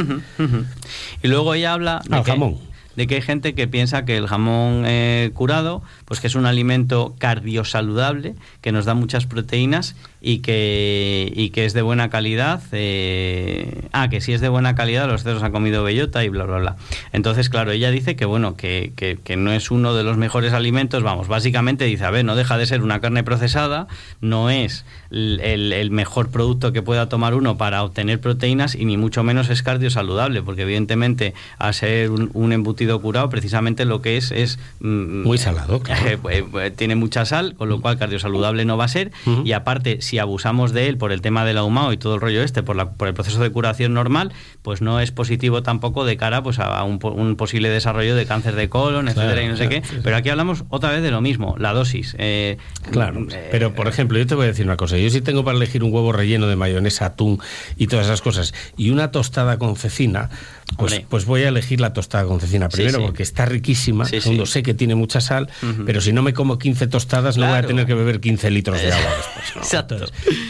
Y 1.22 1.28
luego 1.28 1.54
ella 1.54 1.74
habla 1.74 2.02
de, 2.08 2.22
jamón. 2.24 2.58
De 2.96 3.06
que 3.06 3.16
hay 3.16 3.22
gente 3.22 3.54
que 3.54 3.68
piensa 3.68 4.04
que 4.04 4.16
el 4.16 4.26
jamón 4.26 4.84
eh, 4.86 5.30
curado 5.34 5.82
pues 6.04 6.20
que 6.20 6.26
es 6.26 6.34
un 6.34 6.46
alimento 6.46 7.14
cardiosaludable, 7.18 8.34
que 8.60 8.72
nos 8.72 8.84
da 8.84 8.94
muchas 8.94 9.26
proteínas 9.26 9.96
y 10.26 10.38
que, 10.38 11.30
y 11.36 11.50
que 11.50 11.66
es 11.66 11.74
de 11.74 11.82
buena 11.82 12.08
calidad. 12.08 12.62
Eh, 12.72 13.82
ah, 13.92 14.08
que 14.08 14.22
si 14.22 14.32
es 14.32 14.40
de 14.40 14.48
buena 14.48 14.74
calidad, 14.74 15.06
los 15.06 15.22
cerdos 15.22 15.42
han 15.42 15.52
comido 15.52 15.84
bellota 15.84 16.24
y 16.24 16.30
bla, 16.30 16.44
bla, 16.44 16.58
bla. 16.58 16.76
Entonces, 17.12 17.50
claro, 17.50 17.72
ella 17.72 17.90
dice 17.90 18.16
que, 18.16 18.24
bueno, 18.24 18.56
que, 18.56 18.92
que, 18.96 19.36
no 19.36 19.52
es 19.52 19.70
uno 19.70 19.94
de 19.94 20.02
los 20.02 20.16
mejores 20.16 20.54
alimentos, 20.54 21.02
vamos, 21.02 21.28
básicamente 21.28 21.84
dice, 21.84 22.04
a 22.04 22.10
ver, 22.10 22.24
no 22.24 22.36
deja 22.36 22.56
de 22.56 22.64
ser 22.64 22.82
una 22.82 23.00
carne 23.00 23.22
procesada, 23.22 23.86
no 24.22 24.48
es 24.48 24.86
el, 25.10 25.40
el 25.42 25.90
mejor 25.90 26.30
producto 26.30 26.72
que 26.72 26.80
pueda 26.80 27.08
tomar 27.10 27.34
uno 27.34 27.58
para 27.58 27.82
obtener 27.82 28.18
proteínas 28.18 28.74
y 28.74 28.86
ni 28.86 28.96
mucho 28.96 29.24
menos 29.24 29.50
es 29.50 29.62
cardiosaludable, 29.62 30.42
porque 30.42 30.62
evidentemente 30.62 31.34
a 31.58 31.72
ser 31.74 32.10
un, 32.10 32.52
embutido 32.52 33.00
curado, 33.02 33.28
precisamente 33.28 33.84
lo 33.84 34.00
que 34.00 34.16
es 34.16 34.30
es... 34.30 34.58
Mm, 34.80 35.22
Muy 35.24 35.36
salado, 35.36 35.80
claro. 35.80 36.02
Eh, 36.30 36.44
pues, 36.50 36.74
tiene 36.76 36.94
mucha 36.94 37.24
sal, 37.24 37.54
con 37.56 37.68
lo 37.68 37.80
cual 37.80 37.98
cardiosaludable 37.98 38.64
no 38.64 38.76
va 38.76 38.84
a 38.84 38.88
ser. 38.88 39.10
Y 39.44 39.52
aparte, 39.52 40.00
si 40.00 40.13
abusamos 40.18 40.72
de 40.72 40.88
él 40.88 40.96
por 40.96 41.12
el 41.12 41.20
tema 41.20 41.44
del 41.44 41.58
ahumado 41.58 41.92
y 41.92 41.96
todo 41.96 42.16
el 42.16 42.20
rollo 42.20 42.42
este, 42.42 42.62
por, 42.62 42.76
la, 42.76 42.92
por 42.92 43.08
el 43.08 43.14
proceso 43.14 43.40
de 43.42 43.50
curación 43.50 43.94
normal, 43.94 44.32
pues 44.62 44.80
no 44.80 45.00
es 45.00 45.10
positivo 45.10 45.62
tampoco 45.62 46.04
de 46.04 46.16
cara 46.16 46.42
pues, 46.42 46.58
a 46.58 46.82
un, 46.84 46.98
posible 47.36 47.68
desarrollo 47.70 48.14
de 48.16 48.26
cáncer 48.26 48.54
de 48.54 48.68
colon, 48.68 49.08
etcétera, 49.08 49.42
y 49.42 49.48
no 49.48 49.56
sé 49.56 49.68
qué. 49.68 49.82
Pero 50.02 50.16
aquí 50.16 50.28
hablamos 50.28 50.64
otra 50.68 50.90
vez 50.90 51.02
de 51.02 51.10
lo 51.10 51.20
mismo, 51.20 51.56
la 51.58 51.72
dosis. 51.72 52.14
Eh, 52.18 52.58
claro, 52.90 53.26
eh, 53.30 53.48
pero 53.50 53.74
por 53.74 53.88
ejemplo, 53.88 54.18
yo 54.18 54.26
te 54.26 54.34
voy 54.34 54.44
a 54.44 54.48
decir 54.48 54.66
una 54.66 54.76
cosa. 54.76 54.96
Yo 54.98 55.10
si 55.10 55.20
tengo 55.20 55.44
para 55.44 55.56
elegir 55.56 55.82
un 55.82 55.92
huevo 55.92 56.12
relleno 56.12 56.46
de 56.46 56.56
mayonesa, 56.56 57.06
atún 57.06 57.40
y 57.76 57.86
todas 57.86 58.06
esas 58.06 58.22
cosas, 58.22 58.54
y 58.76 58.90
una 58.90 59.10
tostada 59.10 59.58
con 59.58 59.76
cecina, 59.76 60.30
pues, 60.76 61.02
pues, 61.08 61.24
voy 61.24 61.42
a 61.42 61.48
elegir 61.48 61.80
la 61.80 61.92
tostada 61.92 62.24
con 62.24 62.40
cecina 62.40 62.68
primero 62.68 63.00
porque 63.00 63.22
está 63.22 63.44
riquísima. 63.44 64.04
Segundo, 64.04 64.46
sé 64.46 64.62
que 64.62 64.74
tiene 64.74 64.94
mucha 64.94 65.20
sal, 65.20 65.48
pero 65.86 66.00
si 66.00 66.12
no 66.12 66.22
me 66.22 66.32
como 66.32 66.58
15 66.58 66.86
tostadas 66.88 67.36
no 67.36 67.46
voy 67.46 67.58
a 67.58 67.62
tener 67.62 67.86
que 67.86 67.94
beber 67.94 68.20
15 68.20 68.50
litros 68.50 68.80
de 68.80 68.92
agua 68.92 69.10
después. 69.16 69.56
Exacto. 69.64 69.96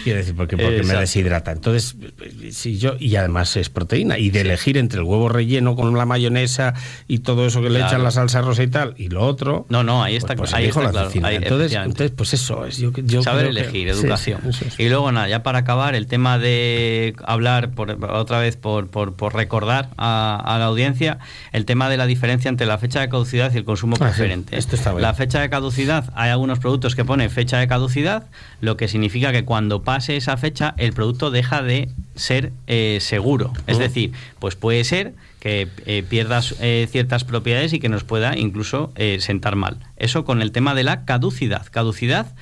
quiero 0.03 0.19
decir, 0.19 0.35
porque, 0.35 0.57
porque 0.57 0.83
me 0.83 0.95
deshidrata. 0.95 1.53
Entonces, 1.53 1.97
si 2.51 2.79
yo, 2.79 2.95
y 2.99 3.17
además 3.17 3.57
es 3.57 3.69
proteína. 3.69 4.19
Y 4.19 4.31
de 4.31 4.43
elegir 4.43 4.79
entre 4.79 5.01
el 5.01 5.05
huevo 5.05 5.29
relleno 5.29 5.77
con 5.77 5.97
la 5.97 6.07
mayonesa 6.07 6.75
y 7.09 7.19
todo 7.19 7.47
eso 7.47 7.63
que 7.63 7.71
le 7.71 7.81
echan 7.81 8.03
la 8.03 8.11
salsa 8.11 8.41
rosa 8.41 8.63
y 8.63 8.69
tal, 8.69 8.95
y 8.97 9.09
lo 9.09 9.27
otro. 9.27 9.67
No, 9.69 9.83
no, 9.83 10.03
ahí 10.03 10.17
está, 10.17 10.37
pues, 10.37 10.55
ahí 10.55 10.67
está 10.67 10.93
la 10.93 11.07
Cecina. 11.07 11.33
entonces, 11.33 11.73
entonces, 11.73 12.13
pues 12.13 12.35
eso 12.35 12.65
es. 12.67 12.79
Yo, 12.79 12.93
yo 12.93 13.23
Saber 13.23 13.47
elegir, 13.47 13.89
educación. 13.89 14.41
Y 14.79 14.89
luego, 14.89 15.13
nada, 15.13 15.29
ya 15.29 15.43
para 15.43 15.61
acabar, 15.61 15.95
el 15.95 16.07
tema 16.07 16.39
de 16.39 17.15
hablar 17.25 17.73
por, 17.73 17.91
otra 17.91 18.39
vez 18.39 18.57
por, 18.57 18.89
por, 18.89 19.15
por 19.15 19.35
recordar 19.35 19.91
a, 20.05 20.37
a 20.37 20.59
la 20.59 20.67
audiencia 20.67 21.19
el 21.53 21.65
tema 21.65 21.89
de 21.89 21.97
la 21.97 22.07
diferencia 22.07 22.49
entre 22.49 22.67
la 22.67 22.79
fecha 22.79 23.01
de 23.01 23.09
caducidad 23.09 23.53
y 23.53 23.59
el 23.59 23.65
consumo 23.65 23.97
ah, 24.01 24.05
preferente. 24.05 24.59
la 24.99 25.15
fecha 25.15 25.41
de 25.41 25.51
caducidad, 25.51 26.13
hay 26.15 26.31
algunos 26.31 26.59
productos 26.59 26.95
que 26.95 27.05
pone 27.05 27.29
fecha 27.29 27.59
de 27.59 27.69
caducidad, 27.69 28.27
lo 28.61 28.77
que 28.77 28.89
significa 28.89 29.33
que 29.33 29.45
cuando 29.45 29.83
pase 29.83 30.17
esa 30.17 30.37
fecha 30.37 30.75
el 30.79 30.93
producto 30.93 31.31
deja 31.31 31.63
de 31.63 31.89
ser 32.15 32.53
eh, 32.67 32.99
seguro. 33.01 33.53
Es 33.67 33.79
decir, 33.79 34.13
pues 34.39 34.57
puede 34.57 34.85
ser 34.85 35.15
que 35.41 35.69
eh, 35.87 36.05
pierdas 36.09 36.55
eh, 36.61 36.89
ciertas 36.91 37.25
propiedades 37.25 37.73
y 37.73 37.81
que 37.81 37.89
nos 37.89 38.05
pueda 38.05 38.37
incluso 38.37 38.93
sentar 39.19 39.57
mal. 39.57 39.79
Eso 39.97 40.25
con 40.25 40.43
el 40.43 40.53
tema 40.53 40.75
de 40.75 40.85
la 40.85 41.05
caducidad. 41.05 41.67
Caducidad 41.71 42.35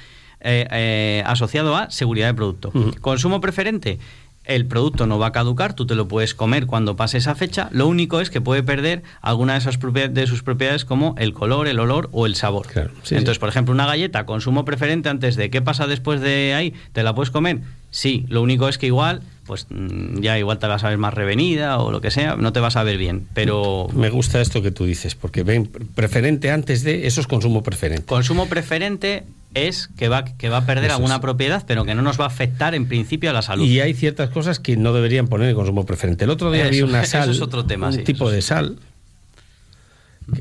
asociado 1.24 1.76
a 1.76 1.90
seguridad 1.90 2.26
de 2.26 2.34
producto. 2.34 2.72
Consumo 3.00 3.40
preferente, 3.40 3.98
el 4.44 4.66
producto 4.66 5.06
no 5.06 5.18
va 5.18 5.28
a 5.28 5.32
caducar, 5.32 5.74
tú 5.74 5.86
te 5.86 5.94
lo 5.94 6.08
puedes 6.08 6.34
comer 6.34 6.66
cuando 6.66 6.96
pase 6.96 7.18
esa 7.18 7.34
fecha, 7.34 7.68
lo 7.72 7.86
único 7.86 8.20
es 8.20 8.30
que 8.30 8.40
puede 8.40 8.62
perder 8.62 9.02
alguna 9.20 9.52
de, 9.52 9.60
esas 9.60 9.78
de 9.78 10.26
sus 10.26 10.42
propiedades 10.42 10.84
como 10.84 11.14
el 11.18 11.32
color, 11.32 11.68
el 11.68 11.78
olor 11.78 12.08
o 12.12 12.26
el 12.26 12.34
sabor. 12.34 12.66
Entonces, 13.10 13.38
por 13.38 13.48
ejemplo, 13.48 13.72
una 13.72 13.86
galleta, 13.86 14.26
consumo 14.26 14.64
preferente 14.64 15.08
antes 15.08 15.36
de 15.36 15.50
qué 15.50 15.62
pasa 15.62 15.86
después 15.86 16.20
de 16.20 16.54
ahí, 16.54 16.74
¿te 16.92 17.02
la 17.02 17.14
puedes 17.14 17.30
comer? 17.30 17.60
Sí, 17.90 18.24
lo 18.28 18.40
único 18.40 18.68
es 18.68 18.78
que 18.78 18.86
igual, 18.86 19.20
pues 19.46 19.66
mm, 19.68 20.20
ya 20.20 20.38
igual 20.38 20.58
te 20.58 20.66
vas 20.66 20.82
a 20.82 20.88
ver 20.88 20.98
más 20.98 21.12
revenida 21.12 21.78
o 21.78 21.92
lo 21.92 22.00
que 22.00 22.10
sea, 22.10 22.36
no 22.36 22.52
te 22.52 22.60
vas 22.60 22.76
a 22.76 22.82
ver 22.82 22.96
bien, 22.96 23.26
pero... 23.34 23.86
Me 23.94 24.08
gusta 24.08 24.40
esto 24.40 24.62
que 24.62 24.70
tú 24.70 24.86
dices, 24.86 25.14
porque 25.14 25.42
ven, 25.42 25.66
preferente 25.94 26.50
antes 26.50 26.82
de, 26.84 27.06
eso 27.06 27.20
es 27.20 27.26
consumo 27.26 27.62
preferente. 27.62 28.06
Consumo 28.06 28.46
preferente 28.48 29.24
es 29.54 29.88
que 29.96 30.08
va, 30.08 30.24
que 30.24 30.48
va 30.48 30.58
a 30.58 30.66
perder 30.66 30.90
alguna 30.90 31.20
propiedad, 31.20 31.64
pero 31.66 31.84
que 31.84 31.94
no 31.94 32.02
nos 32.02 32.18
va 32.18 32.24
a 32.24 32.28
afectar 32.28 32.74
en 32.74 32.86
principio 32.86 33.30
a 33.30 33.32
la 33.32 33.42
salud. 33.42 33.64
Y 33.64 33.80
hay 33.80 33.94
ciertas 33.94 34.30
cosas 34.30 34.58
que 34.58 34.76
no 34.76 34.92
deberían 34.92 35.28
poner 35.28 35.48
en 35.48 35.54
consumo 35.54 35.86
preferente. 35.86 36.24
El 36.24 36.30
otro 36.30 36.50
día 36.50 36.66
había 36.66 36.84
una 36.84 37.04
sal, 37.06 37.30
es 37.30 37.40
otro 37.40 37.64
tema, 37.64 37.88
un 37.88 38.04
tipo 38.04 38.30
de 38.30 38.42
sal, 38.42 38.78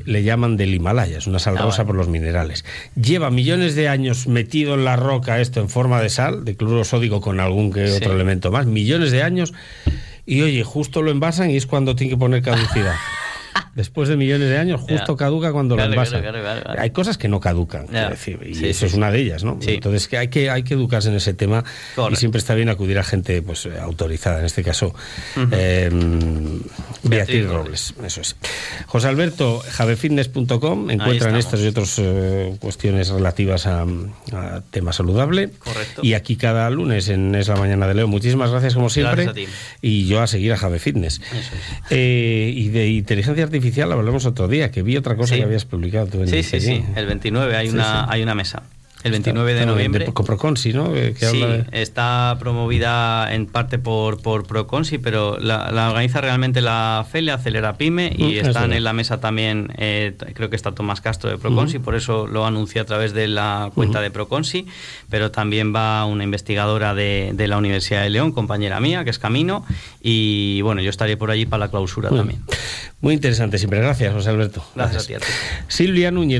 le 0.04 0.22
llaman 0.22 0.56
del 0.56 0.74
Himalaya, 0.74 1.18
es 1.18 1.26
una 1.26 1.38
sal 1.38 1.56
ah, 1.58 1.62
rosa 1.62 1.84
por 1.84 1.94
los 1.94 2.08
minerales. 2.08 2.64
Lleva 2.94 3.30
millones 3.30 3.74
de 3.74 3.88
años 3.88 4.26
metido 4.26 4.74
en 4.74 4.84
la 4.84 4.96
roca 4.96 5.40
esto 5.40 5.60
en 5.60 5.68
forma 5.68 6.00
de 6.00 6.08
sal, 6.08 6.44
de 6.44 6.56
cloruro 6.56 6.84
sódico 6.84 7.20
con 7.20 7.40
algún 7.40 7.72
que 7.72 7.92
otro 7.92 8.12
elemento 8.12 8.50
más, 8.50 8.66
millones 8.66 9.12
de 9.12 9.22
años, 9.22 9.52
y 10.24 10.42
oye, 10.42 10.62
justo 10.64 11.02
lo 11.02 11.10
envasan 11.10 11.50
y 11.50 11.56
es 11.56 11.66
cuando 11.66 11.96
tiene 11.96 12.12
que 12.12 12.16
poner 12.16 12.42
caducidad. 12.42 12.94
después 13.74 14.08
de 14.08 14.16
millones 14.16 14.48
de 14.48 14.58
años, 14.58 14.80
justo 14.80 15.16
caduca 15.16 15.52
cuando 15.52 15.76
lo 15.76 15.84
envasan. 15.84 16.22
hay 16.78 16.90
cosas 16.90 17.18
que 17.18 17.28
no 17.28 17.40
caducan, 17.40 17.86
decir, 17.86 18.40
y 18.44 18.66
eso 18.66 18.86
es 18.86 18.94
una 18.94 19.10
de 19.10 19.20
ellas, 19.20 19.44
¿no? 19.44 19.58
Entonces 19.60 20.08
que 20.08 20.18
hay 20.18 20.28
que 20.28 20.50
hay 20.50 20.62
que 20.62 20.74
educarse 20.74 21.08
en 21.08 21.16
ese 21.16 21.34
tema 21.34 21.64
y 22.10 22.16
siempre 22.16 22.38
está 22.38 22.54
bien 22.54 22.68
acudir 22.68 22.98
a 22.98 23.04
gente 23.04 23.42
pues 23.42 23.68
autorizada, 23.80 24.40
en 24.40 24.46
este 24.46 24.62
caso 24.62 24.94
em, 25.36 26.60
Beatriz, 27.02 27.46
Robles. 27.46 27.94
eso 28.04 28.20
es. 28.20 28.36
José 28.86 29.08
Alberto, 29.08 29.62
javefitness.com, 29.70 30.90
encuentran 30.90 31.36
estas 31.36 31.60
y 31.60 31.66
otras 31.66 31.98
eh, 31.98 32.56
cuestiones 32.60 33.08
relativas 33.08 33.66
a, 33.66 33.86
tema 34.70 34.92
saludable. 34.92 35.50
Correcto. 35.58 36.02
Y 36.04 36.14
aquí 36.14 36.36
cada 36.36 36.68
lunes 36.70 37.08
en 37.08 37.34
Es 37.34 37.48
la 37.48 37.56
Mañana 37.56 37.86
de 37.86 37.94
Leo. 37.94 38.08
Muchísimas 38.08 38.50
gracias 38.50 38.74
como 38.74 38.90
siempre. 38.90 39.30
Y 39.80 40.06
yo 40.06 40.20
a 40.20 40.26
seguir 40.26 40.52
a 40.52 40.56
Jave 40.56 40.78
Fitness. 40.78 41.20
Eh, 41.90 42.52
y 42.54 42.68
de 42.68 42.88
inteligencia 42.88 43.41
artificial 43.42 43.92
hablamos 43.92 44.26
otro 44.26 44.48
día, 44.48 44.70
que 44.70 44.82
vi 44.82 44.96
otra 44.96 45.16
cosa 45.16 45.34
que 45.36 45.42
habías 45.42 45.64
publicado 45.64 46.06
tú 46.06 46.20
en 46.22 46.28
Sí, 46.28 46.42
sí, 46.42 46.60
sí. 46.60 46.84
El 46.96 47.06
29 47.06 47.56
hay, 47.56 47.68
una, 47.68 48.10
hay 48.10 48.22
una 48.22 48.34
mesa. 48.34 48.62
El 49.04 49.12
29 49.12 49.54
de 49.54 49.66
noviembre. 49.66 50.04
con 50.12 50.24
Proconsi, 50.24 50.72
¿no? 50.72 50.92
sí, 51.16 51.44
está 51.72 52.36
promovida 52.38 53.32
en 53.34 53.46
parte 53.46 53.78
por, 53.78 54.22
por 54.22 54.46
Proconsi, 54.46 54.98
pero 54.98 55.38
la, 55.38 55.88
organiza 55.88 56.20
realmente 56.20 56.60
la 56.60 57.06
FELE, 57.10 57.32
Acelera 57.32 57.76
Pyme, 57.76 58.12
y 58.16 58.34
mm, 58.34 58.46
están 58.46 58.72
en 58.72 58.84
la 58.84 58.92
mesa 58.92 59.20
también, 59.20 59.72
eh, 59.76 60.14
creo 60.34 60.50
que 60.50 60.56
está 60.56 60.72
Tomás 60.72 61.00
Castro 61.00 61.30
de 61.30 61.38
Proconsi, 61.38 61.78
por 61.78 61.94
eso 61.94 62.26
lo 62.26 62.46
anuncié 62.46 62.80
a 62.80 62.84
través 62.84 63.12
de 63.12 63.28
la 63.28 63.70
cuenta 63.74 64.00
de 64.00 64.10
Proconsi, 64.10 64.66
pero 65.10 65.30
también 65.30 65.74
va 65.74 66.04
una 66.04 66.24
investigadora 66.24 66.94
de, 66.94 67.32
de, 67.34 67.48
la 67.48 67.58
Universidad 67.58 68.02
de 68.02 68.10
León, 68.10 68.32
compañera 68.32 68.80
mía, 68.80 69.04
que 69.04 69.10
es 69.10 69.18
Camino, 69.18 69.64
y 70.00 70.60
bueno, 70.62 70.80
yo 70.80 70.90
estaré 70.90 71.16
por 71.16 71.30
allí 71.30 71.46
para 71.46 71.66
la 71.66 71.70
clausura 71.70 72.10
también. 72.10 72.40
Muy 73.02 73.14
interesante 73.14 73.58
siempre. 73.58 73.80
Gracias, 73.80 74.14
José 74.14 74.30
Alberto. 74.30 74.64
Gracias, 74.76 75.10
a 75.10 75.18
ti. 75.18 75.32
Silvia 75.66 76.12
Núñez. 76.12 76.30